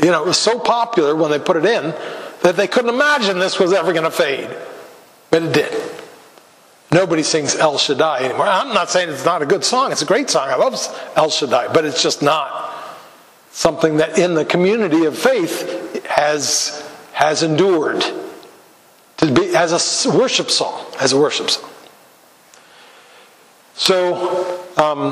You 0.02 0.08
know, 0.08 0.24
it 0.24 0.28
was 0.28 0.38
so 0.38 0.60
popular 0.60 1.16
when 1.16 1.30
they 1.30 1.40
put 1.40 1.58
it 1.58 1.66
in 1.66 1.94
that 2.42 2.56
they 2.58 2.68
couldn't 2.68 2.94
imagine 2.94 3.38
this 3.38 3.60
was 3.60 3.72
ever 3.72 3.94
going 3.94 4.04
to 4.04 4.12
fade. 4.12 4.50
But 5.30 5.44
it 5.44 5.54
did. 5.54 5.92
Nobody 6.92 7.24
sings 7.24 7.56
El 7.56 7.78
Shaddai 7.78 8.26
anymore. 8.26 8.48
I'm 8.48 8.74
not 8.74 8.90
saying 8.90 9.10
it's 9.10 9.24
not 9.24 9.42
a 9.42 9.46
good 9.46 9.64
song. 9.64 9.92
It's 9.92 10.02
a 10.02 10.06
great 10.06 10.30
song. 10.30 10.50
I 10.50 10.56
love 10.56 10.76
El 11.16 11.30
Shaddai, 11.30 11.72
but 11.72 11.86
it's 11.86 12.04
just 12.04 12.22
not 12.22 12.74
something 13.52 13.98
that 13.98 14.18
in 14.18 14.34
the 14.34 14.44
community 14.44 15.06
of 15.06 15.18
faith 15.18 16.06
has 16.06 16.86
has 17.14 17.44
endured 17.44 18.04
to 19.18 19.32
be 19.32 19.56
as 19.56 20.06
a 20.06 20.18
worship 20.18 20.50
song, 20.50 20.86
as 21.00 21.14
a 21.14 21.20
worship 21.20 21.50
song. 21.50 21.70
So 23.76 24.60
um, 24.78 25.12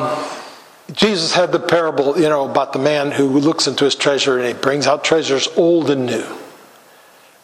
Jesus 0.91 1.33
had 1.33 1.51
the 1.51 1.59
parable, 1.59 2.19
you 2.19 2.29
know, 2.29 2.49
about 2.49 2.73
the 2.73 2.79
man 2.79 3.11
who 3.11 3.27
looks 3.27 3.67
into 3.67 3.85
his 3.85 3.95
treasure 3.95 4.37
and 4.37 4.47
he 4.47 4.53
brings 4.53 4.87
out 4.87 5.03
treasures 5.03 5.47
old 5.55 5.89
and 5.89 6.05
new. 6.05 6.25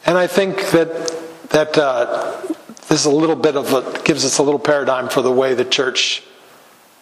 And 0.05 0.17
I 0.17 0.27
think 0.27 0.71
that 0.71 1.12
that 1.49 1.77
uh, 1.77 2.41
this 2.88 2.99
is 3.01 3.05
a 3.05 3.12
little 3.12 3.36
bit 3.36 3.55
of 3.55 3.73
a 3.73 4.01
gives 4.03 4.25
us 4.25 4.38
a 4.39 4.43
little 4.43 4.60
paradigm 4.60 5.10
for 5.10 5.21
the 5.21 5.31
way 5.31 5.53
the 5.53 5.65
church 5.65 6.23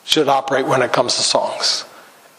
should 0.06 0.27
operate 0.27 0.65
when 0.65 0.82
it 0.82 0.91
comes 0.91 1.15
to 1.15 1.21
songs. 1.21 1.86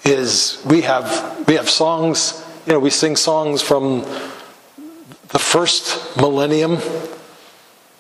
Is 0.05 0.63
we 0.67 0.83
have 0.83 1.47
we 1.47 1.55
have 1.55 1.69
songs, 1.69 2.45
you 2.67 2.73
know, 2.73 2.79
we 2.79 2.91
sing 2.91 3.17
songs 3.17 3.63
from 3.63 4.03
the 5.29 5.39
first 5.39 6.17
millennium, 6.17 6.79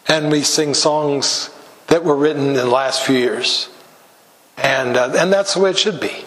and 0.07 0.31
we 0.31 0.43
sing 0.43 0.75
songs 0.75 1.51
that 1.87 2.05
were 2.05 2.17
written 2.17 2.49
in 2.49 2.55
the 2.55 2.67
last 2.67 3.05
few 3.05 3.17
years, 3.17 3.69
and 4.57 4.97
uh, 4.97 5.13
and 5.17 5.33
that's 5.33 5.55
the 5.55 5.61
way 5.61 5.71
it 5.71 5.79
should 5.79 6.01
be, 6.01 6.25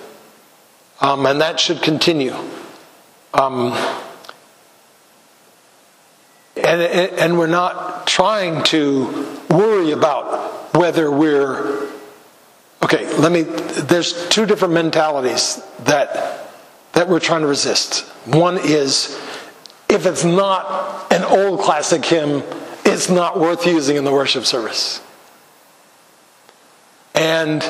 um, 1.01 1.25
and 1.25 1.41
that 1.41 1.59
should 1.59 1.81
continue. 1.81 2.35
Um, 3.33 3.73
and, 6.55 6.81
and 6.81 7.37
we're 7.37 7.47
not 7.47 8.07
trying 8.07 8.63
to 8.63 9.37
worry 9.49 9.91
about 9.91 10.75
whether 10.75 11.09
we're 11.09 11.87
okay 12.83 13.15
let 13.17 13.31
me 13.31 13.43
there's 13.43 14.27
two 14.29 14.45
different 14.45 14.73
mentalities 14.73 15.63
that 15.79 16.49
that 16.93 17.07
we're 17.07 17.19
trying 17.19 17.41
to 17.41 17.47
resist. 17.47 18.05
One 18.25 18.57
is 18.57 19.19
if 19.87 20.05
it's 20.05 20.23
not 20.23 21.11
an 21.11 21.23
old 21.23 21.61
classic 21.61 22.03
hymn 22.03 22.43
it's 22.85 23.09
not 23.09 23.39
worth 23.39 23.65
using 23.67 23.97
in 23.97 24.05
the 24.05 24.11
worship 24.11 24.45
service. 24.45 25.01
And 27.13 27.61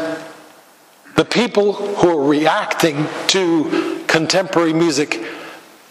the 1.17 1.25
people 1.25 1.73
who 1.73 2.17
are 2.17 2.23
reacting 2.23 3.05
to 3.27 4.03
contemporary 4.07 4.73
music 4.73 5.25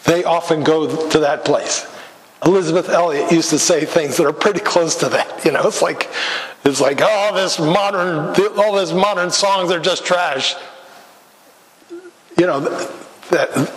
they 0.05 0.23
often 0.23 0.63
go 0.63 1.09
to 1.09 1.19
that 1.19 1.45
place 1.45 1.85
Elisabeth 2.45 2.89
Elliot 2.89 3.31
used 3.31 3.49
to 3.49 3.59
say 3.59 3.85
things 3.85 4.17
that 4.17 4.25
are 4.25 4.33
pretty 4.33 4.59
close 4.59 4.95
to 4.97 5.09
that. 5.09 5.43
You 5.43 5.51
know, 5.51 5.67
it's 5.67 5.81
like 5.81 6.09
it's 6.63 6.79
like 6.79 6.99
oh, 7.01 7.31
this 7.33 7.59
modern, 7.59 8.35
all 8.57 8.77
these 8.77 8.93
modern 8.93 9.31
songs 9.31 9.71
are 9.71 9.79
just 9.79 10.05
trash. 10.05 10.55
You 12.37 12.45
know, 12.45 12.59
that 13.31 13.71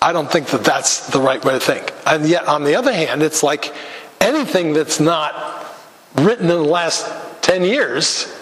I 0.00 0.12
don't 0.12 0.30
think 0.30 0.46
that 0.48 0.62
that's 0.62 1.08
the 1.08 1.20
right 1.20 1.44
way 1.44 1.54
to 1.54 1.60
think. 1.60 1.92
And 2.06 2.28
yet, 2.28 2.46
on 2.46 2.62
the 2.62 2.76
other 2.76 2.92
hand, 2.92 3.22
it's 3.22 3.42
like 3.42 3.74
anything 4.20 4.72
that's 4.72 5.00
not 5.00 5.66
written 6.14 6.44
in 6.44 6.56
the 6.56 6.62
last 6.62 7.10
ten 7.42 7.64
years, 7.64 8.32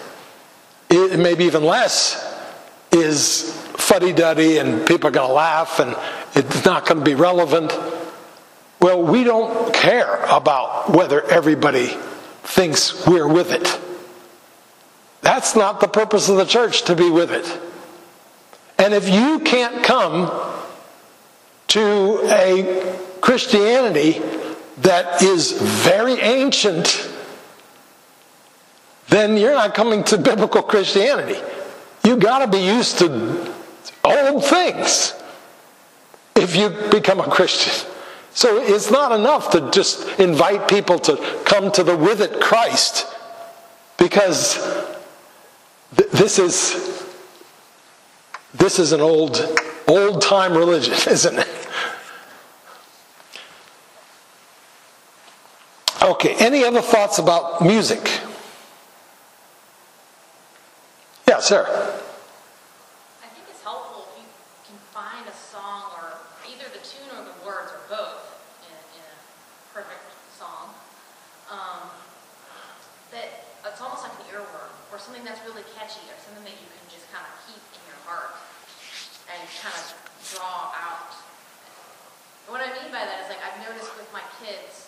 it, 0.89 1.19
maybe 1.19 1.45
even 1.45 1.63
less, 1.63 2.33
is 2.91 3.51
fuddy-duddy, 3.77 4.57
and 4.57 4.87
people 4.87 5.09
are 5.09 5.11
going 5.11 5.27
to 5.27 5.33
laugh, 5.33 5.79
and 5.79 5.95
it's 6.33 6.65
not 6.65 6.85
going 6.85 6.99
to 6.99 7.05
be 7.05 7.15
relevant. 7.15 7.77
Well, 8.79 9.01
we 9.03 9.23
don't 9.23 9.73
care 9.73 10.23
about 10.25 10.89
whether 10.89 11.23
everybody 11.23 11.87
thinks 12.43 13.05
we're 13.05 13.27
with 13.27 13.51
it. 13.51 13.79
That's 15.21 15.55
not 15.55 15.79
the 15.79 15.87
purpose 15.87 16.29
of 16.29 16.37
the 16.37 16.45
church 16.45 16.83
to 16.83 16.95
be 16.95 17.09
with 17.09 17.31
it. 17.31 17.61
And 18.77 18.93
if 18.93 19.09
you 19.09 19.39
can't 19.39 19.83
come 19.83 20.31
to 21.69 22.19
a 22.25 22.97
Christianity 23.21 24.21
that 24.77 25.21
is 25.21 25.53
very 25.53 26.19
ancient, 26.19 27.11
then 29.09 29.37
you're 29.37 29.53
not 29.53 29.75
coming 29.75 30.03
to 30.05 30.17
biblical 30.17 30.63
Christianity. 30.63 31.39
You 32.03 32.17
got 32.17 32.39
to 32.39 32.47
be 32.47 32.63
used 32.63 32.99
to 32.99 33.53
old 34.03 34.45
things 34.45 35.13
if 36.35 36.55
you 36.55 36.69
become 36.89 37.19
a 37.19 37.29
Christian. 37.29 37.91
So 38.33 38.61
it's 38.61 38.91
not 38.91 39.11
enough 39.11 39.51
to 39.51 39.71
just 39.71 40.19
invite 40.19 40.67
people 40.67 40.99
to 40.99 41.15
come 41.45 41.71
to 41.71 41.83
the 41.83 41.95
with 41.95 42.21
it 42.21 42.41
Christ 42.41 43.07
because 43.97 44.55
th- 45.95 46.11
this 46.11 46.37
is 46.37 47.05
this 48.53 48.77
is 48.77 48.91
an 48.91 49.01
old 49.01 49.37
old 49.87 50.21
time 50.21 50.53
religion, 50.53 50.93
isn't 51.07 51.39
it? 51.39 51.67
Okay, 56.01 56.35
any 56.39 56.63
other 56.63 56.81
thoughts 56.81 57.19
about 57.19 57.61
music? 57.61 58.05
Yeah, 61.35 61.43
Sarah. 61.43 61.67
I 61.67 63.27
think 63.27 63.43
it's 63.51 63.59
helpful 63.59 64.07
if 64.07 64.23
you 64.23 64.27
can 64.63 64.79
find 64.95 65.27
a 65.27 65.35
song 65.35 65.91
or 65.99 66.15
either 66.47 66.63
the 66.71 66.79
tune 66.79 67.11
or 67.11 67.27
the 67.27 67.35
words 67.43 67.75
or 67.75 67.83
both 67.91 68.39
in, 68.63 68.71
in 68.71 69.03
a 69.03 69.19
perfect 69.75 70.15
song 70.31 70.71
um, 71.51 71.91
that 73.11 73.51
it's 73.67 73.83
almost 73.83 74.07
like 74.07 74.15
an 74.15 74.31
earworm 74.31 74.71
or 74.87 74.95
something 74.95 75.27
that's 75.27 75.43
really 75.43 75.67
catchy 75.75 76.07
or 76.07 76.15
something 76.23 76.47
that 76.47 76.55
you 76.55 76.71
can 76.71 76.87
just 76.87 77.03
kind 77.11 77.27
of 77.27 77.35
keep 77.51 77.59
in 77.59 77.83
your 77.83 77.99
heart 78.07 78.31
and 79.27 79.43
kind 79.59 79.75
of 79.75 79.91
draw 80.31 80.71
out. 80.71 81.19
What 82.47 82.63
I 82.63 82.71
mean 82.79 82.95
by 82.95 83.03
that 83.03 83.19
is 83.19 83.27
like 83.27 83.43
I've 83.43 83.59
noticed 83.59 83.91
with 83.99 84.07
my 84.15 84.23
kids, 84.39 84.87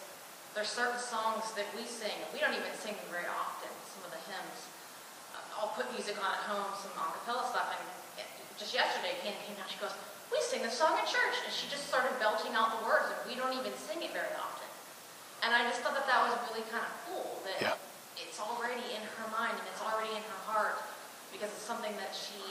there's 0.55 0.71
certain 0.71 0.95
songs 0.95 1.51
that 1.60 1.67
we 1.75 1.83
sing, 1.83 2.15
and 2.23 2.31
we 2.31 2.39
don't 2.39 2.55
even 2.55 2.71
sing 2.79 2.95
very 3.12 3.27
often, 3.27 3.67
some 3.91 4.07
of 4.07 4.15
the 4.15 4.23
hymns, 4.31 4.66
I'll 5.57 5.73
put 5.73 5.89
music 5.93 6.17
on 6.21 6.29
at 6.37 6.43
home, 6.45 6.69
some 6.77 6.93
a 6.93 7.03
cappella 7.21 7.45
stuff, 7.49 7.73
and 7.73 7.81
just 8.57 8.73
yesterday, 8.73 9.13
Hannah 9.21 9.37
came 9.45 9.53
down, 9.57 9.69
she 9.69 9.77
goes, 9.77 9.93
we 10.33 10.41
sing 10.41 10.65
this 10.65 10.73
song 10.73 10.97
in 10.97 11.05
church, 11.05 11.37
and 11.45 11.53
she 11.53 11.69
just 11.69 11.85
started 11.89 12.13
belting 12.17 12.57
out 12.57 12.73
the 12.77 12.81
words, 12.85 13.09
and 13.13 13.17
we 13.29 13.37
don't 13.37 13.53
even 13.53 13.69
sing 13.77 14.01
it 14.01 14.09
very 14.13 14.33
often. 14.33 14.65
And 15.45 15.53
I 15.53 15.61
just 15.69 15.85
thought 15.85 15.93
that 15.93 16.09
that 16.09 16.25
was 16.25 16.33
really 16.49 16.65
kind 16.73 16.81
of 16.81 16.91
cool, 17.05 17.37
that 17.45 17.57
Yeah. 17.61 17.77
it's 18.17 18.41
already 18.41 18.81
in 18.97 19.01
her 19.21 19.27
mind 19.29 19.53
and 19.53 19.65
it's 19.69 19.81
already 19.81 20.09
in 20.17 20.25
her 20.25 20.41
heart 20.49 20.81
because 21.29 21.53
it's 21.53 21.61
something 21.61 21.93
that 22.01 22.17
she, 22.17 22.41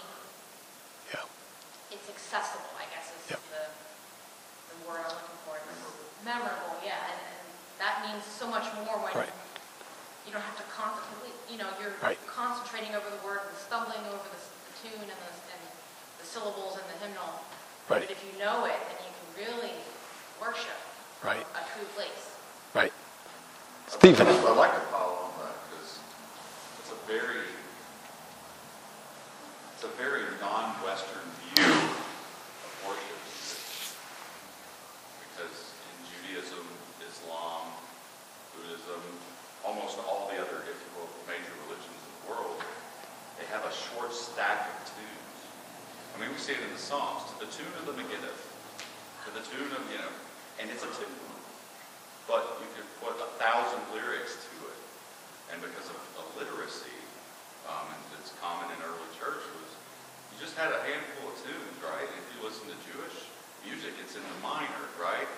Yeah. 1.10 1.26
it's 1.90 2.06
accessible, 2.06 2.70
I 2.78 2.86
guess 2.94 3.10
is 3.10 3.34
Yep. 3.34 3.42
the, 3.50 3.62
the 4.70 4.76
word 4.86 5.02
I'm 5.02 5.10
looking 5.10 5.38
for. 5.42 5.58
It's 5.58 6.22
memorable, 6.22 6.78
yeah, 6.86 7.10
and, 7.10 7.18
and 7.18 7.46
that 7.82 8.06
means 8.06 8.22
so 8.22 8.46
much 8.46 8.70
more 8.86 8.94
when 9.02 9.10
Right. 9.26 9.34
You 10.26 10.32
don't 10.34 10.42
have 10.42 10.58
to 10.58 10.66
constantly, 10.74 11.30
you 11.48 11.56
know, 11.56 11.70
you're 11.80 11.94
Right. 12.02 12.18
concentrating 12.26 12.94
over 12.94 13.06
the 13.08 13.22
word 13.24 13.40
and 13.46 13.56
stumbling 13.56 14.02
over 14.10 14.26
the, 14.26 14.40
the 14.42 14.72
tune 14.82 15.00
and 15.06 15.10
the, 15.22 15.32
and 15.54 15.60
the 16.18 16.26
syllables 16.26 16.74
and 16.76 16.84
the 16.90 16.98
hymnal. 17.06 17.40
Right. 17.88 18.02
But 18.02 18.10
if 18.10 18.18
you 18.26 18.34
know 18.38 18.66
it, 18.66 18.74
then 18.90 18.98
you 19.06 19.12
can 19.14 19.28
really 19.46 19.74
worship 20.42 20.76
Right. 21.22 21.46
a 21.54 21.62
true 21.72 21.86
place. 21.94 22.34
Right. 22.74 22.92
Stephen. 23.86 24.26
I'd 24.26 24.42
like 24.58 24.74
to 24.74 24.80
follow 24.90 25.30
on 25.30 25.46
that 25.46 25.54
because 25.70 25.98
it's 26.82 26.90
a 26.90 26.98
very, 27.06 27.46
it's 29.74 29.84
a 29.86 29.92
very 29.94 30.26
non-Western 30.42 31.22
view 31.54 31.70
of 31.70 32.72
worship. 32.82 33.20
Because 35.22 35.70
in 35.86 35.94
Judaism, 36.10 36.66
Islam, 37.06 37.70
Buddhism, 38.58 39.00
almost 39.64 39.98
all 40.02 40.30
the 40.34 40.38
other, 40.42 40.66
if 40.66 40.76
you 40.82 40.90
will, 40.98 41.08
major 41.30 41.54
religions 41.66 41.94
in 42.02 42.12
the 42.18 42.22
world, 42.34 42.58
they 43.38 43.45
have 43.56 43.64
a 43.64 43.72
short 43.72 44.12
stack 44.12 44.68
of 44.68 44.76
tunes. 44.92 45.38
I 46.12 46.20
mean, 46.20 46.28
we 46.28 46.36
see 46.36 46.52
it 46.52 46.60
in 46.60 46.68
the 46.68 46.80
Psalms, 46.80 47.24
to 47.32 47.34
the 47.40 47.48
tune 47.48 47.72
of 47.80 47.88
the 47.88 47.96
Megillah, 47.96 48.36
to 48.36 49.28
the 49.32 49.40
tune 49.48 49.72
of, 49.72 49.80
you 49.88 49.96
know, 49.96 50.12
and 50.60 50.68
it's 50.68 50.84
a 50.84 50.92
tune. 50.92 51.16
But 52.28 52.60
you 52.60 52.68
could 52.76 52.84
put 53.00 53.16
a 53.16 53.28
thousand 53.40 53.80
lyrics 53.96 54.36
to 54.36 54.54
it. 54.68 54.80
And 55.54 55.64
because 55.64 55.88
of 55.88 55.96
illiteracy, 56.20 57.00
um, 57.64 57.88
and 57.88 58.02
it's 58.20 58.36
common 58.44 58.68
in 58.76 58.78
early 58.84 59.08
church, 59.16 59.40
was 59.40 59.70
you 60.34 60.36
just 60.36 60.52
had 60.52 60.74
a 60.74 60.80
handful 60.84 61.32
of 61.32 61.36
tunes, 61.40 61.78
right? 61.80 62.04
If 62.12 62.26
you 62.36 62.44
listen 62.44 62.68
to 62.68 62.76
Jewish 62.92 63.30
music, 63.64 63.96
it's 64.04 64.20
in 64.20 64.26
the 64.26 64.38
minor, 64.44 64.84
right? 65.00 65.30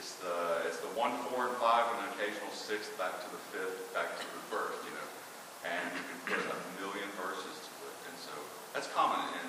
It's 0.00 0.16
the 0.22 0.64
it's 0.64 0.80
the 0.80 0.92
one, 0.96 1.12
four, 1.28 1.50
and 1.50 1.56
five, 1.60 1.92
and 1.92 2.08
an 2.08 2.08
occasional 2.16 2.52
sixth 2.54 2.94
back 2.96 3.20
to 3.20 3.28
the 3.28 3.42
fifth, 3.52 3.92
back 3.92 4.16
to 4.16 4.24
the 4.24 4.42
first, 4.48 4.80
you 4.86 4.94
know. 4.94 5.08
And 5.66 5.82
you 5.98 6.02
can 6.06 6.18
put 6.30 6.46
a 6.46 6.58
million 6.78 7.10
verses 7.18 7.58
to 7.58 7.72
it. 7.90 7.96
And 8.06 8.16
so 8.22 8.34
that's 8.76 8.92
common 8.92 9.24
in 9.40 9.48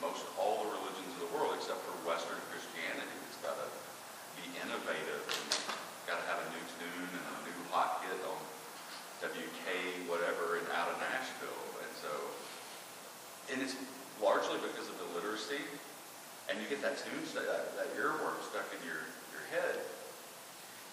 most 0.00 0.24
all 0.40 0.64
the 0.64 0.72
religions 0.80 1.12
of 1.20 1.28
the 1.28 1.30
world, 1.36 1.52
except 1.52 1.84
for 1.84 1.92
Western 2.08 2.40
Christianity. 2.48 3.12
It's 3.28 3.36
got 3.44 3.52
to 3.60 3.68
be 4.40 4.48
innovative 4.64 5.20
and 5.28 5.44
got 6.08 6.16
to 6.16 6.24
have 6.32 6.40
a 6.40 6.48
new 6.56 6.64
tune 6.80 7.12
and 7.12 7.24
a 7.28 7.36
new 7.44 7.58
hot 7.68 8.00
hit 8.08 8.16
on 8.24 8.40
WK 9.20 10.08
whatever 10.08 10.56
and 10.56 10.64
out 10.72 10.88
of 10.88 10.96
Nashville. 10.96 11.60
And 11.84 11.92
so, 12.00 12.08
and 13.52 13.60
it's 13.60 13.76
largely 14.16 14.56
because 14.64 14.88
of 14.88 14.96
illiteracy. 15.12 15.60
And 16.48 16.56
you 16.56 16.64
get 16.72 16.80
that 16.80 16.96
tune, 17.04 17.20
st- 17.28 17.44
that, 17.44 17.76
that 17.76 17.92
earworm 18.00 18.40
stuck 18.48 18.64
in 18.72 18.80
your, 18.88 19.04
your 19.36 19.44
head. 19.52 19.76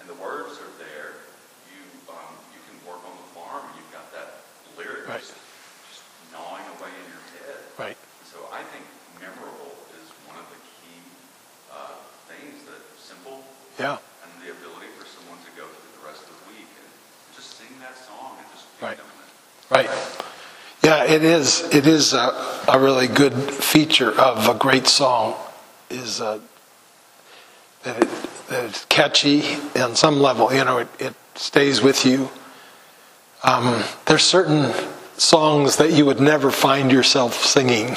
And 0.03 0.11
the 0.11 0.19
words 0.19 0.59
are 0.59 0.73
there. 0.75 1.23
You, 1.71 1.79
um, 2.11 2.35
you 2.51 2.59
can 2.67 2.75
work 2.83 2.99
on 3.07 3.15
the 3.15 3.27
farm 3.31 3.63
and 3.71 3.79
you've 3.79 3.95
got 3.95 4.11
that 4.11 4.43
lyrics 4.75 5.07
Right. 5.07 5.23
just 5.23 6.03
gnawing 6.35 6.67
away 6.75 6.91
in 6.91 7.05
your 7.07 7.23
head. 7.39 7.61
Right. 7.79 7.97
So 8.27 8.43
I 8.51 8.67
think 8.67 8.83
memorable 9.23 9.71
is 9.95 10.11
one 10.27 10.35
of 10.35 10.43
the 10.51 10.59
key 10.59 10.99
uh, 11.71 11.95
things 12.27 12.67
that 12.67 12.83
simple 12.99 13.39
Yeah. 13.79 13.95
and 14.27 14.29
the 14.43 14.51
ability 14.51 14.91
for 14.99 15.07
someone 15.07 15.39
to 15.47 15.51
go 15.55 15.63
through 15.63 15.93
the 15.95 16.03
rest 16.03 16.27
of 16.27 16.35
the 16.35 16.43
week 16.51 16.67
and 16.67 16.89
just 17.31 17.55
sing 17.55 17.71
that 17.79 17.95
song 17.95 18.35
and 18.43 18.47
just 18.51 18.67
Right. 18.83 18.99
feed 18.99 19.07
them 19.07 19.23
it. 19.23 19.31
Right. 19.71 19.89
Yeah, 20.85 21.03
it 21.05 21.23
is. 21.23 21.63
It 21.73 21.87
is 21.87 22.13
a, 22.13 22.63
a 22.71 22.79
really 22.79 23.07
good 23.07 23.33
feature 23.33 24.11
of 24.11 24.47
a 24.47 24.53
great 24.53 24.85
song 24.85 25.33
is 25.89 26.21
uh, 26.21 26.39
that, 27.81 28.03
it, 28.03 28.09
that 28.49 28.65
it's 28.65 28.85
catchy 28.85 29.41
on 29.75 29.95
some 29.95 30.19
level. 30.19 30.53
You 30.53 30.63
know, 30.63 30.77
it, 30.77 30.87
it 30.99 31.15
stays 31.33 31.81
with 31.81 32.05
you. 32.05 32.29
Um, 33.43 33.83
there's 34.05 34.21
certain 34.21 34.71
songs 35.17 35.77
that 35.77 35.91
you 35.91 36.05
would 36.05 36.19
never 36.19 36.51
find 36.51 36.91
yourself 36.91 37.33
singing, 37.33 37.95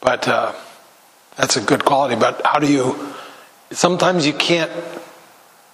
but 0.00 0.28
uh, 0.28 0.54
that's 1.34 1.56
a 1.56 1.60
good 1.60 1.84
quality. 1.84 2.14
But 2.14 2.40
how 2.44 2.60
do 2.60 2.72
you? 2.72 3.12
Sometimes 3.72 4.28
you 4.28 4.32
can't 4.32 4.70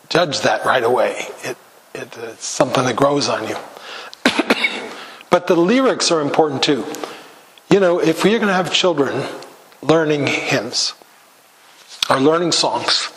judge 0.09 0.41
that 0.41 0.65
right 0.65 0.83
away. 0.83 1.27
It, 1.43 1.59
it, 1.95 2.17
it's 2.17 2.47
something 2.47 2.87
that 2.87 2.97
grows 2.97 3.29
on 3.29 3.47
you. 3.47 3.57
But 5.35 5.49
the 5.49 5.57
lyrics 5.57 6.13
are 6.13 6.21
important 6.21 6.63
too. 6.63 6.85
You 7.69 7.81
know, 7.81 7.99
if 7.99 8.23
we're 8.23 8.39
going 8.39 8.47
to 8.47 8.55
have 8.55 8.73
children 8.73 9.27
learning 9.83 10.29
hymns 10.29 10.95
or 12.09 12.21
learning 12.21 12.53
songs 12.53 13.11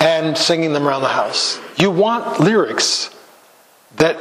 and 0.00 0.36
singing 0.36 0.74
them 0.74 0.86
around 0.86 1.00
the 1.00 1.08
house, 1.08 1.58
you 1.78 1.90
want 1.90 2.40
lyrics 2.40 3.08
that 3.96 4.18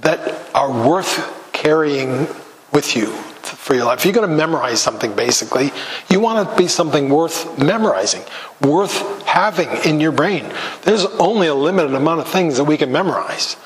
that 0.00 0.54
are 0.54 0.70
worth 0.86 1.50
carrying 1.54 2.26
with 2.74 2.94
you 2.94 3.06
for 3.06 3.74
your 3.74 3.86
life. 3.86 4.00
If 4.00 4.04
you're 4.04 4.12
going 4.12 4.28
to 4.28 4.36
memorize 4.36 4.82
something, 4.82 5.16
basically, 5.16 5.72
you 6.10 6.20
want 6.20 6.46
it 6.46 6.50
to 6.50 6.58
be 6.58 6.68
something 6.68 7.08
worth 7.08 7.58
memorizing, 7.58 8.22
worth 8.60 9.22
having 9.22 9.70
in 9.86 9.98
your 9.98 10.12
brain. 10.12 10.44
There's 10.82 11.06
only 11.06 11.46
a 11.46 11.54
limited 11.54 11.94
amount 11.94 12.20
of 12.20 12.28
things 12.28 12.58
that 12.58 12.64
we 12.64 12.76
can 12.76 12.92
memorize. 12.92 13.56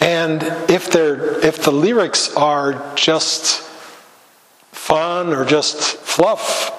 And 0.00 0.42
if 0.70 0.90
they're 0.90 1.44
if 1.44 1.64
the 1.64 1.72
lyrics 1.72 2.34
are 2.36 2.94
just 2.96 3.62
fun 4.72 5.32
or 5.32 5.44
just 5.44 5.80
fluff, 5.80 6.72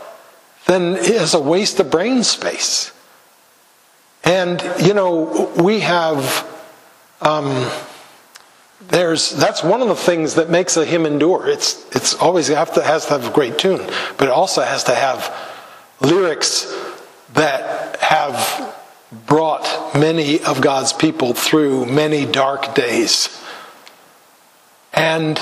then 0.67 0.95
it's 0.97 1.33
a 1.33 1.39
waste 1.39 1.79
of 1.79 1.89
brain 1.89 2.23
space. 2.23 2.91
And 4.23 4.61
you 4.79 4.93
know, 4.93 5.51
we 5.57 5.79
have 5.79 6.45
um, 7.21 7.69
there's 8.89 9.31
that's 9.31 9.63
one 9.63 9.81
of 9.81 9.87
the 9.87 9.95
things 9.95 10.35
that 10.35 10.49
makes 10.49 10.77
a 10.77 10.85
hymn 10.85 11.05
endure. 11.05 11.47
It's 11.47 11.85
it's 11.95 12.13
always 12.13 12.47
have 12.49 12.73
to, 12.73 12.83
has 12.83 13.05
to 13.07 13.11
have 13.11 13.27
a 13.27 13.33
great 13.33 13.57
tune, 13.57 13.85
but 14.17 14.27
it 14.27 14.31
also 14.31 14.61
has 14.61 14.83
to 14.85 14.95
have 14.95 15.33
lyrics 16.01 16.73
that 17.33 17.99
have 17.99 18.66
brought 19.11 19.91
many 19.93 20.41
of 20.41 20.61
God's 20.61 20.93
people 20.93 21.33
through 21.33 21.85
many 21.85 22.25
dark 22.25 22.75
days. 22.75 23.29
And 24.93 25.39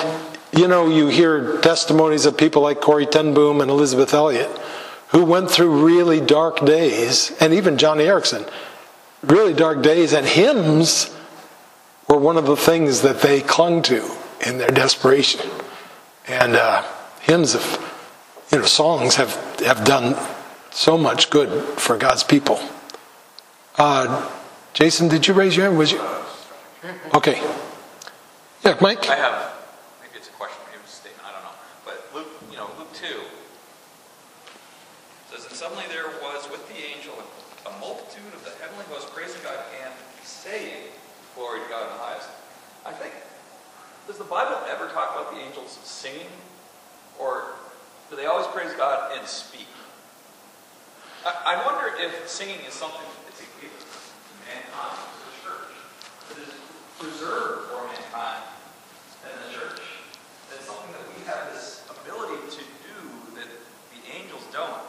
you 0.56 0.68
know, 0.68 0.88
you 0.90 1.08
hear 1.08 1.60
testimonies 1.60 2.26
of 2.26 2.38
people 2.38 2.62
like 2.62 2.80
Corrie 2.80 3.06
ten 3.06 3.34
Boom 3.34 3.60
and 3.62 3.70
Elisabeth 3.70 4.14
Elliot 4.14 4.50
who 5.10 5.24
went 5.24 5.50
through 5.50 5.86
really 5.86 6.20
dark 6.20 6.66
days, 6.66 7.32
and 7.40 7.54
even 7.54 7.78
Joni 7.78 8.06
Eareckson, 8.06 8.50
really 9.24 9.54
dark 9.54 9.82
days, 9.82 10.14
and 10.14 10.26
hymns 10.26 11.16
were 12.10 12.18
one 12.18 12.38
of 12.38 12.46
the 12.46 12.58
things 12.58 13.02
that 13.02 13.22
they 13.22 13.42
clung 13.42 13.82
to 13.84 14.10
in 14.46 14.58
their 14.58 14.72
desperation. 14.72 15.42
And 16.28 16.56
uh, 16.56 16.84
hymns 17.22 17.56
of, 17.56 18.48
you 18.52 18.60
know, 18.60 18.66
songs 18.66 19.16
have, 19.16 19.36
have 19.60 19.86
done 19.86 20.16
so 20.72 20.98
much 20.98 21.30
good 21.30 21.64
for 21.80 21.98
God's 21.98 22.24
people. 22.24 22.60
Uh, 23.78 24.32
Jason, 24.74 25.10
did 25.10 25.28
you 25.28 25.34
raise 25.34 25.58
your 25.58 25.66
hand? 25.66 25.78
Was 25.78 25.92
you? 25.92 26.00
Okay. 27.14 27.42
Yeah, 28.64 28.78
Mike? 28.80 29.10
I 29.10 29.16
have, 29.16 29.52
maybe 30.00 30.16
it's 30.16 30.30
a 30.30 30.32
question, 30.32 30.64
maybe 30.72 30.80
it's 30.84 30.94
a 30.94 31.02
statement, 31.04 31.28
I 31.28 31.36
don't 31.36 31.44
know. 31.44 31.58
But 31.84 32.00
Luke, 32.16 32.32
you 32.52 32.56
know, 32.56 32.70
Luke 32.80 32.94
2 32.94 33.04
says, 35.30 35.46
And 35.46 35.56
suddenly 35.56 35.84
there 35.90 36.08
was 36.24 36.48
with 36.50 36.64
the 36.70 36.80
angel 36.80 37.20
a 37.66 37.80
multitude 37.82 38.32
of 38.32 38.46
the 38.46 38.52
heavenly 38.64 38.86
host 38.88 39.12
praising 39.12 39.42
God 39.44 39.60
and 39.84 39.92
saying, 40.24 40.96
Glory 41.36 41.60
to 41.60 41.68
God 41.68 41.92
in 41.92 41.98
the 41.98 42.04
highest. 42.04 42.30
I 42.86 42.94
think, 42.94 43.12
does 44.08 44.18
the 44.18 44.24
Bible 44.24 44.56
ever 44.70 44.88
talk 44.88 45.12
about 45.20 45.36
the 45.36 45.42
angels 45.42 45.80
singing? 45.84 46.32
Or 47.20 47.44
do 48.10 48.16
they 48.16 48.26
always 48.26 48.48
praise 48.48 48.72
God 48.78 49.18
and 49.18 49.28
speak? 49.28 49.68
I, 51.26 51.60
I 51.60 51.66
wonder 51.66 51.92
if 52.00 52.30
singing 52.30 52.60
is 52.68 52.74
something 52.74 53.02
to 53.38 53.44
give 53.62 53.72
to 53.72 54.34
mankind, 54.48 55.00
to 55.00 55.20
the 55.28 55.36
church, 55.44 55.72
that 56.30 56.38
is 56.42 56.54
preserved 57.00 57.70
for 57.70 57.84
mankind 57.88 58.44
and 59.28 59.36
the 59.44 59.50
church. 59.52 59.82
That's 60.50 60.66
something 60.66 60.92
that 60.92 61.06
we 61.12 61.24
have 61.28 61.52
this 61.54 61.84
ability 61.90 62.40
to 62.56 62.64
do 62.64 62.98
that 63.36 63.48
the 63.48 64.02
angels 64.16 64.44
don't. 64.52 64.84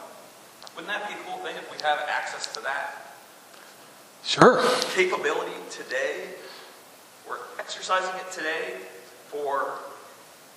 Wouldn't 0.75 0.93
that 0.93 1.07
be 1.07 1.15
a 1.15 1.21
cool 1.25 1.43
thing 1.43 1.55
if 1.57 1.69
we 1.71 1.81
have 1.83 1.99
access 2.07 2.53
to 2.53 2.61
that? 2.61 3.07
Sure. 4.23 4.61
Capability 4.93 5.55
today. 5.71 6.27
We're 7.27 7.39
exercising 7.59 8.15
it 8.15 8.31
today 8.31 8.75
for 9.27 9.79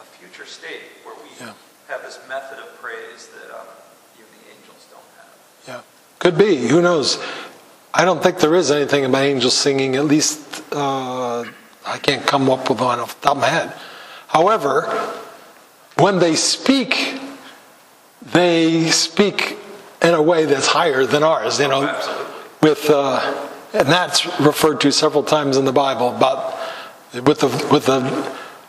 a 0.00 0.04
future 0.04 0.46
state 0.46 0.82
where 1.04 1.14
we 1.16 1.30
yeah. 1.40 1.54
have 1.88 2.02
this 2.02 2.18
method 2.28 2.58
of 2.58 2.74
praise 2.80 3.28
that 3.28 3.50
um, 3.54 3.66
even 4.16 4.30
the 4.38 4.50
angels 4.50 4.86
don't 4.90 5.02
have. 5.16 5.34
Yeah. 5.66 5.80
Could 6.18 6.36
be. 6.36 6.68
Who 6.68 6.82
knows? 6.82 7.18
I 7.92 8.04
don't 8.04 8.22
think 8.22 8.38
there 8.38 8.54
is 8.54 8.70
anything 8.70 9.04
about 9.04 9.22
angels 9.22 9.56
singing, 9.56 9.96
at 9.96 10.04
least 10.04 10.62
uh, 10.72 11.44
I 11.86 11.98
can't 11.98 12.24
come 12.26 12.48
up 12.48 12.70
with 12.70 12.80
one 12.80 13.00
off 13.00 13.20
the 13.20 13.26
top 13.26 13.36
of 13.36 13.42
my 13.42 13.48
head. 13.48 13.74
However, 14.28 14.82
when 15.96 16.20
they 16.20 16.36
speak, 16.36 17.20
they 18.22 18.90
speak 18.90 19.58
in 20.02 20.14
a 20.14 20.22
way 20.22 20.44
that's 20.44 20.68
higher 20.68 21.04
than 21.04 21.22
ours, 21.22 21.58
you 21.58 21.68
know, 21.68 21.80
with, 22.62 22.88
uh, 22.88 23.48
and 23.72 23.88
that's 23.88 24.26
referred 24.38 24.80
to 24.82 24.92
several 24.92 25.24
times 25.24 25.56
in 25.56 25.64
the 25.64 25.72
Bible 25.72 26.14
about 26.14 26.58
with 27.12 27.40
the, 27.40 27.68
with 27.72 27.86
the 27.86 28.00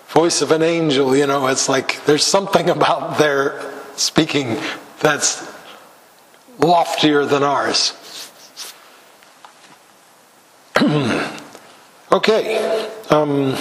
voice 0.07 0.41
of 0.41 0.51
an 0.51 0.63
angel, 0.63 1.15
you 1.15 1.27
know, 1.27 1.47
it's 1.47 1.69
like 1.69 2.03
there's 2.05 2.25
something 2.25 2.69
about 2.69 3.19
their 3.19 3.61
speaking 3.95 4.57
that's 4.99 5.47
loftier 6.59 7.25
than 7.25 7.43
ours. 7.43 7.93
okay. 12.11 12.89
Um, 13.11 13.55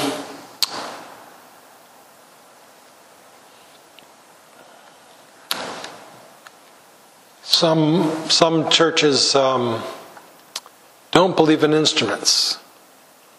some 7.42 8.10
some 8.30 8.70
churches 8.70 9.34
um, 9.34 9.82
don't 11.10 11.36
believe 11.36 11.62
in 11.62 11.74
instruments. 11.74 12.58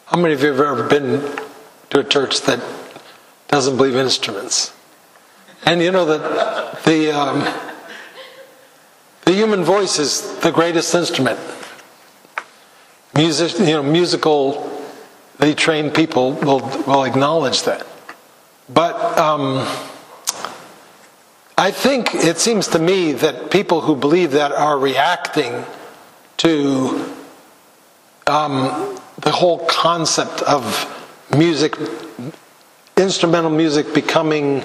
How 0.06 0.18
many 0.18 0.36
of 0.36 0.44
you 0.44 0.50
have 0.50 0.60
ever 0.60 0.88
been 0.88 1.40
to 1.90 2.02
a 2.02 2.04
church 2.04 2.42
that 2.42 2.64
doesn't 3.48 3.78
believe 3.78 3.96
in 3.96 4.02
instruments? 4.02 4.74
And 5.66 5.82
you 5.82 5.92
know 5.92 6.06
that 6.06 6.84
the 6.84 7.12
um, 7.12 7.40
the 9.26 9.34
human 9.34 9.64
voice 9.64 9.98
is 9.98 10.38
the 10.42 10.52
greatest 10.52 10.94
instrument. 10.94 11.40
Music, 13.14 13.60
you 13.60 13.66
know, 13.66 13.84
musical, 13.84 14.72
trained 15.56 15.94
people 15.94 16.34
will 16.34 16.60
will 16.88 17.04
acknowledge 17.04 17.64
that. 17.64 17.86
But 18.70 18.96
um, 19.18 19.68
I 21.58 21.72
think 21.72 22.16
it 22.16 22.38
seems 22.38 22.70
to 22.70 22.80
me 22.80 23.12
that 23.14 23.52
people 23.52 23.82
who 23.82 23.96
believe 23.96 24.32
that 24.32 24.52
are 24.52 24.80
reacting 24.80 25.66
to 26.38 27.14
um, 28.28 28.98
the 29.18 29.32
whole 29.32 29.60
concept 29.68 30.42
of 30.44 30.64
music, 31.36 31.76
instrumental 32.98 33.52
music 33.52 33.94
becoming 33.94 34.64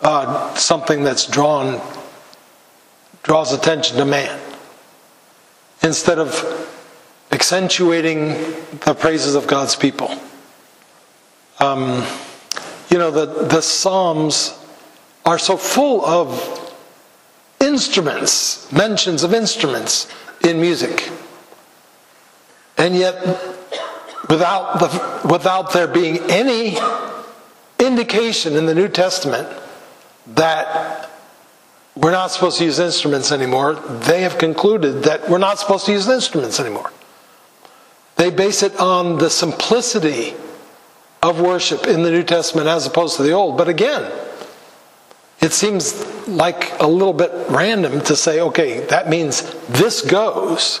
uh, 0.00 0.54
something 0.54 1.04
that's 1.04 1.26
drawn 1.26 1.80
draws 3.22 3.52
attention 3.52 3.96
to 3.98 4.04
man 4.04 4.40
instead 5.82 6.18
of 6.18 6.71
accentuating 7.32 8.28
the 8.84 8.94
praises 8.94 9.34
of 9.34 9.46
God's 9.46 9.74
people. 9.74 10.10
Um, 11.58 12.06
you 12.90 12.98
know, 12.98 13.10
the, 13.10 13.26
the 13.46 13.62
Psalms 13.62 14.58
are 15.24 15.38
so 15.38 15.56
full 15.56 16.04
of 16.04 16.58
instruments, 17.60 18.70
mentions 18.70 19.22
of 19.22 19.32
instruments 19.32 20.12
in 20.44 20.60
music. 20.60 21.10
And 22.76 22.94
yet, 22.94 23.24
without, 24.28 24.80
the, 24.80 25.28
without 25.28 25.72
there 25.72 25.86
being 25.86 26.18
any 26.30 26.76
indication 27.78 28.56
in 28.56 28.66
the 28.66 28.74
New 28.74 28.88
Testament 28.88 29.48
that 30.26 31.10
we're 31.94 32.10
not 32.10 32.30
supposed 32.30 32.58
to 32.58 32.64
use 32.64 32.78
instruments 32.78 33.32
anymore, 33.32 33.74
they 33.74 34.22
have 34.22 34.38
concluded 34.38 35.04
that 35.04 35.28
we're 35.28 35.38
not 35.38 35.58
supposed 35.58 35.86
to 35.86 35.92
use 35.92 36.08
instruments 36.08 36.58
anymore. 36.58 36.90
They 38.22 38.30
base 38.30 38.62
it 38.62 38.78
on 38.78 39.18
the 39.18 39.28
simplicity 39.28 40.34
of 41.24 41.40
worship 41.40 41.88
in 41.88 42.04
the 42.04 42.10
New 42.12 42.22
Testament 42.22 42.68
as 42.68 42.86
opposed 42.86 43.16
to 43.16 43.24
the 43.24 43.32
Old. 43.32 43.58
But 43.58 43.68
again, 43.68 44.12
it 45.40 45.52
seems 45.52 46.06
like 46.28 46.70
a 46.78 46.86
little 46.86 47.14
bit 47.14 47.32
random 47.48 48.00
to 48.02 48.14
say, 48.14 48.38
okay, 48.38 48.86
that 48.86 49.08
means 49.08 49.52
this 49.66 50.02
goes. 50.02 50.78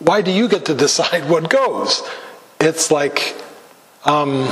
Why 0.00 0.20
do 0.20 0.30
you 0.30 0.48
get 0.48 0.66
to 0.66 0.74
decide 0.86 1.30
what 1.30 1.48
goes? 1.48 2.02
It's 2.60 2.90
like, 2.90 3.34
um, 4.04 4.50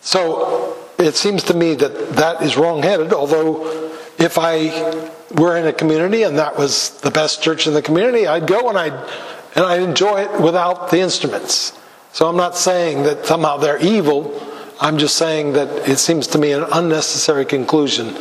so 0.00 0.74
it 0.98 1.16
seems 1.16 1.42
to 1.42 1.54
me 1.54 1.74
that 1.74 2.12
that 2.16 2.40
is 2.40 2.56
wrongheaded, 2.56 3.12
although 3.12 3.90
if 4.16 4.38
I 4.38 5.12
were 5.32 5.58
in 5.58 5.66
a 5.66 5.72
community 5.74 6.22
and 6.22 6.38
that 6.38 6.56
was 6.56 6.98
the 7.00 7.10
best 7.10 7.42
church 7.42 7.66
in 7.66 7.74
the 7.74 7.82
community, 7.82 8.26
I'd 8.26 8.46
go 8.46 8.70
and 8.70 8.78
I'd, 8.78 9.10
and 9.54 9.64
I'd 9.64 9.82
enjoy 9.82 10.22
it 10.22 10.40
without 10.40 10.90
the 10.90 11.00
instruments. 11.00 11.78
So 12.12 12.28
I'm 12.28 12.36
not 12.36 12.56
saying 12.56 13.04
that 13.04 13.26
somehow 13.26 13.56
they're 13.56 13.82
evil. 13.82 14.40
I'm 14.80 14.98
just 14.98 15.16
saying 15.16 15.54
that 15.54 15.88
it 15.88 15.98
seems 15.98 16.26
to 16.28 16.38
me 16.38 16.52
an 16.52 16.64
unnecessary 16.72 17.44
conclusion. 17.44 18.16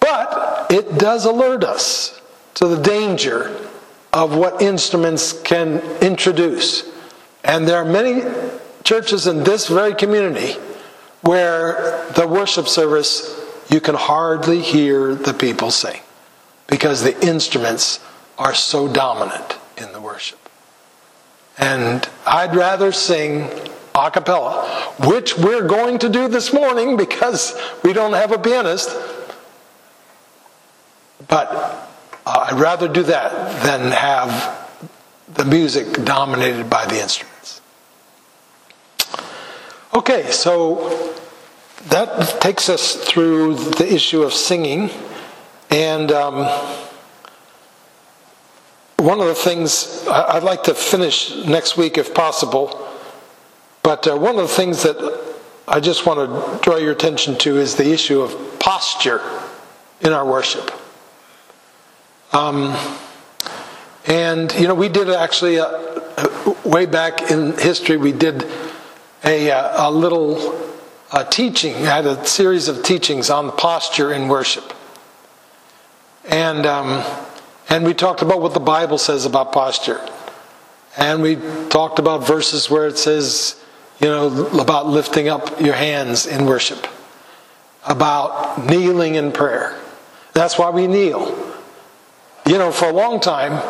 But 0.00 0.66
it 0.70 0.98
does 0.98 1.24
alert 1.24 1.64
us 1.64 2.20
to 2.54 2.68
the 2.68 2.82
danger 2.82 3.56
of 4.12 4.36
what 4.36 4.62
instruments 4.62 5.32
can 5.42 5.78
introduce. 6.00 6.90
And 7.44 7.68
there 7.68 7.76
are 7.76 7.84
many 7.84 8.22
churches 8.82 9.26
in 9.26 9.44
this 9.44 9.68
very 9.68 9.94
community 9.94 10.54
where 11.22 12.06
the 12.14 12.26
worship 12.26 12.68
service 12.68 13.34
you 13.68 13.80
can 13.80 13.94
hardly 13.94 14.60
hear 14.60 15.14
the 15.14 15.34
people 15.34 15.70
sing 15.70 16.00
because 16.66 17.02
the 17.02 17.26
instruments 17.26 18.00
are 18.38 18.54
so 18.54 18.88
dominant 18.88 19.58
in 19.76 19.92
the 19.92 20.00
worship. 20.00 20.45
And 21.58 22.08
I'd 22.26 22.54
rather 22.54 22.92
sing 22.92 23.48
a 23.94 24.10
cappella, 24.10 24.66
which 25.06 25.38
we're 25.38 25.66
going 25.66 25.98
to 26.00 26.08
do 26.08 26.28
this 26.28 26.52
morning 26.52 26.96
because 26.96 27.58
we 27.82 27.92
don't 27.92 28.12
have 28.12 28.32
a 28.32 28.38
pianist. 28.38 28.94
But 31.28 31.48
uh, 32.26 32.48
I'd 32.50 32.60
rather 32.60 32.88
do 32.88 33.02
that 33.04 33.62
than 33.62 33.90
have 33.92 34.70
the 35.34 35.44
music 35.44 36.04
dominated 36.04 36.68
by 36.68 36.86
the 36.86 37.00
instruments. 37.00 37.60
Okay, 39.94 40.30
so 40.30 41.14
that 41.88 42.40
takes 42.40 42.68
us 42.68 42.96
through 42.96 43.54
the 43.54 43.92
issue 43.92 44.22
of 44.22 44.34
singing. 44.34 44.90
And 45.70 46.12
um, 46.12 46.46
one 48.98 49.20
of 49.20 49.26
the 49.26 49.34
things 49.34 50.06
I'd 50.08 50.42
like 50.42 50.64
to 50.64 50.74
finish 50.74 51.44
next 51.44 51.76
week 51.76 51.98
if 51.98 52.14
possible, 52.14 52.90
but 53.82 54.06
uh, 54.08 54.16
one 54.16 54.36
of 54.36 54.42
the 54.42 54.54
things 54.54 54.82
that 54.84 54.96
I 55.68 55.80
just 55.80 56.06
want 56.06 56.18
to 56.18 56.58
draw 56.62 56.76
your 56.76 56.92
attention 56.92 57.36
to 57.38 57.58
is 57.58 57.74
the 57.76 57.92
issue 57.92 58.22
of 58.22 58.58
posture 58.58 59.20
in 60.00 60.12
our 60.12 60.24
worship. 60.24 60.70
Um, 62.32 62.76
and, 64.06 64.52
you 64.54 64.68
know, 64.68 64.74
we 64.74 64.88
did 64.88 65.10
actually, 65.10 65.58
uh, 65.58 66.54
way 66.64 66.86
back 66.86 67.30
in 67.30 67.56
history, 67.58 67.96
we 67.96 68.12
did 68.12 68.46
a, 69.24 69.50
uh, 69.50 69.88
a 69.88 69.90
little 69.90 70.72
uh, 71.12 71.24
teaching, 71.24 71.74
had 71.74 72.06
a 72.06 72.24
series 72.24 72.68
of 72.68 72.82
teachings 72.82 73.28
on 73.28 73.50
posture 73.56 74.12
in 74.12 74.28
worship. 74.28 74.72
And, 76.28 76.64
um, 76.64 77.04
and 77.68 77.84
we 77.84 77.94
talked 77.94 78.22
about 78.22 78.40
what 78.40 78.54
the 78.54 78.60
Bible 78.60 78.98
says 78.98 79.24
about 79.24 79.52
posture. 79.52 80.00
And 80.96 81.20
we 81.20 81.36
talked 81.68 81.98
about 81.98 82.26
verses 82.26 82.70
where 82.70 82.86
it 82.86 82.96
says, 82.96 83.62
you 84.00 84.08
know, 84.08 84.46
about 84.58 84.86
lifting 84.86 85.28
up 85.28 85.60
your 85.60 85.74
hands 85.74 86.26
in 86.26 86.46
worship, 86.46 86.86
about 87.86 88.66
kneeling 88.66 89.14
in 89.14 89.32
prayer. 89.32 89.78
That's 90.32 90.58
why 90.58 90.70
we 90.70 90.86
kneel. 90.86 91.54
You 92.46 92.58
know, 92.58 92.70
for 92.70 92.86
a 92.86 92.92
long 92.92 93.20
time, 93.20 93.62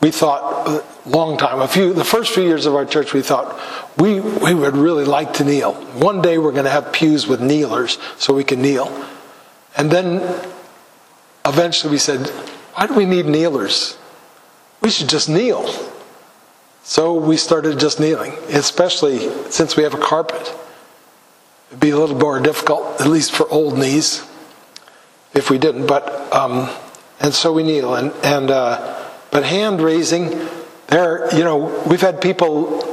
we 0.00 0.10
thought, 0.10 0.68
uh, 0.68 0.82
long 1.06 1.38
time, 1.38 1.60
a 1.60 1.68
few, 1.68 1.92
the 1.92 2.04
first 2.04 2.32
few 2.32 2.42
years 2.42 2.66
of 2.66 2.74
our 2.74 2.84
church, 2.84 3.12
we 3.12 3.22
thought 3.22 3.58
we, 3.98 4.20
we 4.20 4.54
would 4.54 4.76
really 4.76 5.04
like 5.04 5.34
to 5.34 5.44
kneel. 5.44 5.74
One 5.74 6.22
day 6.22 6.38
we're 6.38 6.52
going 6.52 6.64
to 6.64 6.70
have 6.70 6.92
pews 6.92 7.26
with 7.26 7.40
kneelers 7.40 7.98
so 8.18 8.34
we 8.34 8.44
can 8.44 8.62
kneel. 8.62 9.06
And 9.76 9.90
then 9.90 10.20
eventually 11.44 11.90
we 11.92 11.98
said, 11.98 12.30
why 12.74 12.86
do 12.86 12.94
we 12.94 13.04
need 13.04 13.26
kneelers? 13.26 13.96
We 14.80 14.90
should 14.90 15.08
just 15.08 15.28
kneel. 15.28 15.68
So 16.82 17.14
we 17.14 17.36
started 17.36 17.78
just 17.78 18.00
kneeling, 18.00 18.32
especially 18.48 19.30
since 19.50 19.76
we 19.76 19.84
have 19.84 19.94
a 19.94 19.98
carpet. 19.98 20.54
It'd 21.68 21.80
be 21.80 21.90
a 21.90 21.96
little 21.96 22.16
more 22.16 22.40
difficult, 22.40 23.00
at 23.00 23.06
least 23.06 23.32
for 23.32 23.48
old 23.48 23.78
knees, 23.78 24.26
if 25.32 25.48
we 25.48 25.58
didn't. 25.58 25.86
But 25.86 26.32
um, 26.34 26.68
and 27.20 27.32
so 27.32 27.52
we 27.52 27.62
kneel. 27.62 27.94
And 27.94 28.12
and 28.24 28.50
uh, 28.50 29.08
but 29.30 29.44
hand 29.44 29.80
raising, 29.80 30.48
there, 30.88 31.34
you 31.34 31.44
know, 31.44 31.82
we've 31.86 32.00
had 32.00 32.20
people 32.20 32.84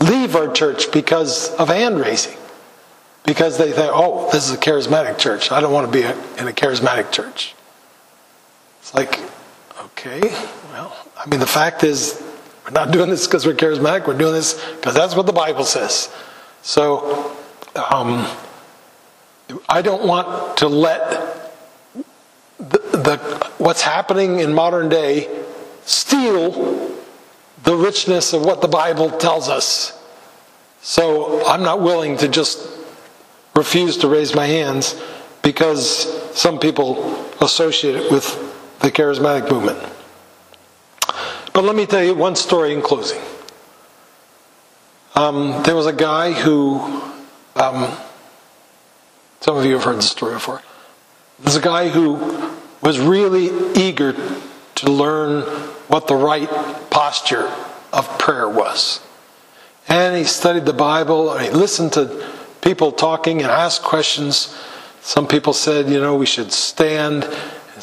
leave 0.00 0.36
our 0.36 0.52
church 0.52 0.92
because 0.92 1.50
of 1.56 1.68
hand 1.68 1.98
raising, 1.98 2.36
because 3.24 3.58
they 3.58 3.72
think, 3.72 3.90
oh, 3.92 4.30
this 4.30 4.48
is 4.48 4.54
a 4.54 4.58
charismatic 4.58 5.18
church. 5.18 5.50
I 5.50 5.60
don't 5.60 5.72
want 5.72 5.90
to 5.90 5.92
be 5.92 6.04
in 6.04 6.48
a 6.48 6.52
charismatic 6.52 7.10
church. 7.10 7.54
It's 8.84 8.92
like, 8.92 9.18
okay, 9.80 10.20
well, 10.70 10.94
I 11.16 11.26
mean, 11.30 11.40
the 11.40 11.46
fact 11.46 11.84
is, 11.84 12.22
we're 12.66 12.72
not 12.72 12.90
doing 12.90 13.08
this 13.08 13.26
because 13.26 13.46
we're 13.46 13.54
charismatic. 13.54 14.06
We're 14.06 14.18
doing 14.18 14.34
this 14.34 14.62
because 14.74 14.94
that's 14.94 15.16
what 15.16 15.24
the 15.24 15.32
Bible 15.32 15.64
says. 15.64 16.14
So, 16.60 17.34
um, 17.74 18.30
I 19.70 19.80
don't 19.80 20.06
want 20.06 20.58
to 20.58 20.68
let 20.68 21.54
the, 22.58 22.78
the, 22.92 23.50
what's 23.56 23.80
happening 23.80 24.40
in 24.40 24.52
modern 24.52 24.90
day 24.90 25.34
steal 25.86 26.94
the 27.62 27.74
richness 27.74 28.34
of 28.34 28.44
what 28.44 28.60
the 28.60 28.68
Bible 28.68 29.08
tells 29.12 29.48
us. 29.48 29.98
So 30.82 31.42
I'm 31.46 31.62
not 31.62 31.80
willing 31.80 32.18
to 32.18 32.28
just 32.28 32.68
refuse 33.56 33.96
to 33.98 34.08
raise 34.08 34.34
my 34.34 34.46
hands 34.46 35.00
because 35.40 36.38
some 36.38 36.58
people 36.58 37.24
associate 37.40 37.96
it 37.96 38.12
with 38.12 38.50
the 38.84 38.92
charismatic 38.92 39.50
movement. 39.50 39.78
But 41.54 41.64
let 41.64 41.74
me 41.74 41.86
tell 41.86 42.04
you 42.04 42.14
one 42.14 42.36
story 42.36 42.74
in 42.74 42.82
closing. 42.82 43.20
Um, 45.14 45.62
there 45.64 45.74
was 45.74 45.86
a 45.86 45.92
guy 45.92 46.32
who, 46.32 46.80
um, 47.56 47.96
some 49.40 49.56
of 49.56 49.64
you 49.64 49.72
have 49.74 49.84
heard 49.84 49.96
this 49.96 50.10
story 50.10 50.34
before. 50.34 50.60
There's 51.38 51.56
a 51.56 51.62
guy 51.62 51.88
who 51.88 52.52
was 52.82 52.98
really 52.98 53.48
eager 53.74 54.12
to 54.74 54.90
learn 54.90 55.42
what 55.88 56.06
the 56.06 56.16
right 56.16 56.50
posture 56.90 57.50
of 57.90 58.18
prayer 58.18 58.48
was. 58.48 59.00
And 59.88 60.14
he 60.14 60.24
studied 60.24 60.66
the 60.66 60.74
Bible, 60.74 61.32
and 61.32 61.42
he 61.42 61.50
listened 61.50 61.94
to 61.94 62.28
people 62.60 62.92
talking 62.92 63.40
and 63.40 63.50
asked 63.50 63.82
questions. 63.82 64.54
Some 65.00 65.26
people 65.26 65.54
said, 65.54 65.88
you 65.88 66.00
know, 66.00 66.16
we 66.16 66.26
should 66.26 66.52
stand. 66.52 67.24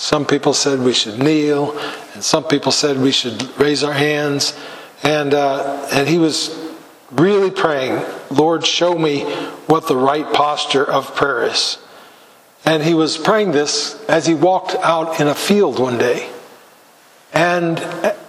Some 0.02 0.26
people 0.26 0.56
said 0.56 0.80
we 0.80 0.94
should 0.94 1.20
kneel. 1.20 1.78
And 2.16 2.24
some 2.24 2.46
people 2.46 2.72
said 2.72 2.98
we 2.98 3.12
should 3.12 3.56
raise 3.60 3.84
our 3.84 3.94
hands. 3.94 4.58
And, 5.04 5.32
uh, 5.36 5.88
and 5.92 6.10
he 6.10 6.18
was 6.18 6.60
really 7.12 7.52
praying, 7.52 8.04
Lord, 8.32 8.66
show 8.66 8.98
me 8.98 9.26
what 9.68 9.88
the 9.88 9.96
right 9.96 10.26
posture 10.34 10.84
of 10.84 11.16
prayer 11.16 11.44
is. 11.44 11.78
And 12.66 12.82
he 12.82 12.96
was 12.96 13.16
praying 13.16 13.52
this 13.52 14.04
as 14.10 14.26
he 14.26 14.34
walked 14.34 14.74
out 14.78 15.22
in 15.22 15.28
a 15.28 15.36
field 15.36 15.78
one 15.78 16.00
day. 16.00 16.32
And 17.32 17.80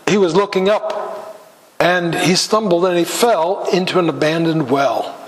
he 0.07 0.19
was 0.19 0.35
looking 0.35 0.69
up 0.69 1.39
and 1.81 2.15
he 2.15 2.35
stumbled 2.35 2.85
and 2.85 2.99
he 2.99 3.05
fell 3.05 3.67
into 3.73 3.99
an 3.99 4.11
abandoned 4.11 4.71
well, 4.71 5.19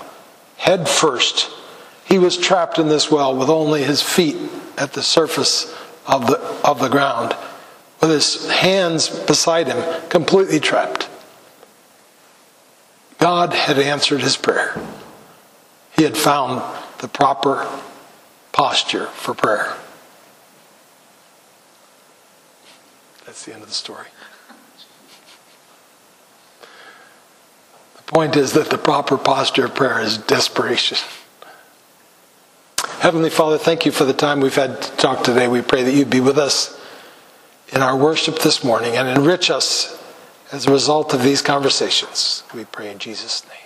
head 0.59 0.91
first. 0.91 1.51
He 2.05 2.19
was 2.19 2.37
trapped 2.37 2.79
in 2.79 2.89
this 2.89 3.11
well 3.11 3.35
with 3.35 3.49
only 3.49 3.83
his 3.83 4.03
feet 4.03 4.37
at 4.77 4.93
the 4.93 5.03
surface 5.03 5.75
of 6.07 6.27
the, 6.27 6.39
of 6.65 6.81
the 6.81 6.89
ground, 6.89 7.37
with 8.01 8.11
his 8.11 8.51
hands 8.51 9.09
beside 9.09 9.67
him, 9.69 10.09
completely 10.09 10.61
trapped. 10.61 11.09
God 13.19 13.55
had 13.55 13.79
answered 13.79 14.21
his 14.21 14.37
prayer. 14.37 14.79
He 15.97 16.03
had 16.03 16.17
found 16.17 16.63
the 16.99 17.09
proper 17.09 17.67
posture 18.53 19.07
for 19.07 19.35
prayer. 19.35 19.75
That's 23.25 23.45
the 23.45 23.55
end 23.55 23.63
of 23.63 23.69
the 23.69 23.75
story. 23.75 24.07
The 27.97 28.03
point 28.03 28.37
is 28.37 28.53
that 28.53 28.71
the 28.71 28.79
proper 28.79 29.17
posture 29.17 29.65
of 29.65 29.75
prayer 29.75 30.01
is 30.01 30.19
desperation. 30.19 30.99
Heavenly 33.05 33.29
Father, 33.29 33.59
thank 33.59 33.85
you 33.85 33.93
for 33.93 34.07
the 34.07 34.15
time 34.15 34.41
we've 34.41 34.55
had 34.55 34.81
to 34.81 34.91
talk 34.93 35.25
today. 35.25 35.47
We 35.47 35.61
pray 35.61 35.83
that 35.83 35.93
you'd 35.93 36.09
be 36.09 36.21
with 36.21 36.39
us 36.39 36.81
in 37.71 37.83
our 37.83 37.95
worship 37.95 38.39
this 38.39 38.65
morning 38.65 38.97
and 38.97 39.07
enrich 39.07 39.51
us 39.51 40.03
as 40.53 40.67
a 40.67 40.73
result 40.73 41.13
of 41.13 41.23
these 41.23 41.43
conversations. 41.43 42.45
We 42.55 42.65
pray 42.65 42.91
in 42.91 42.99
Jesus' 42.99 43.47
name. 43.47 43.64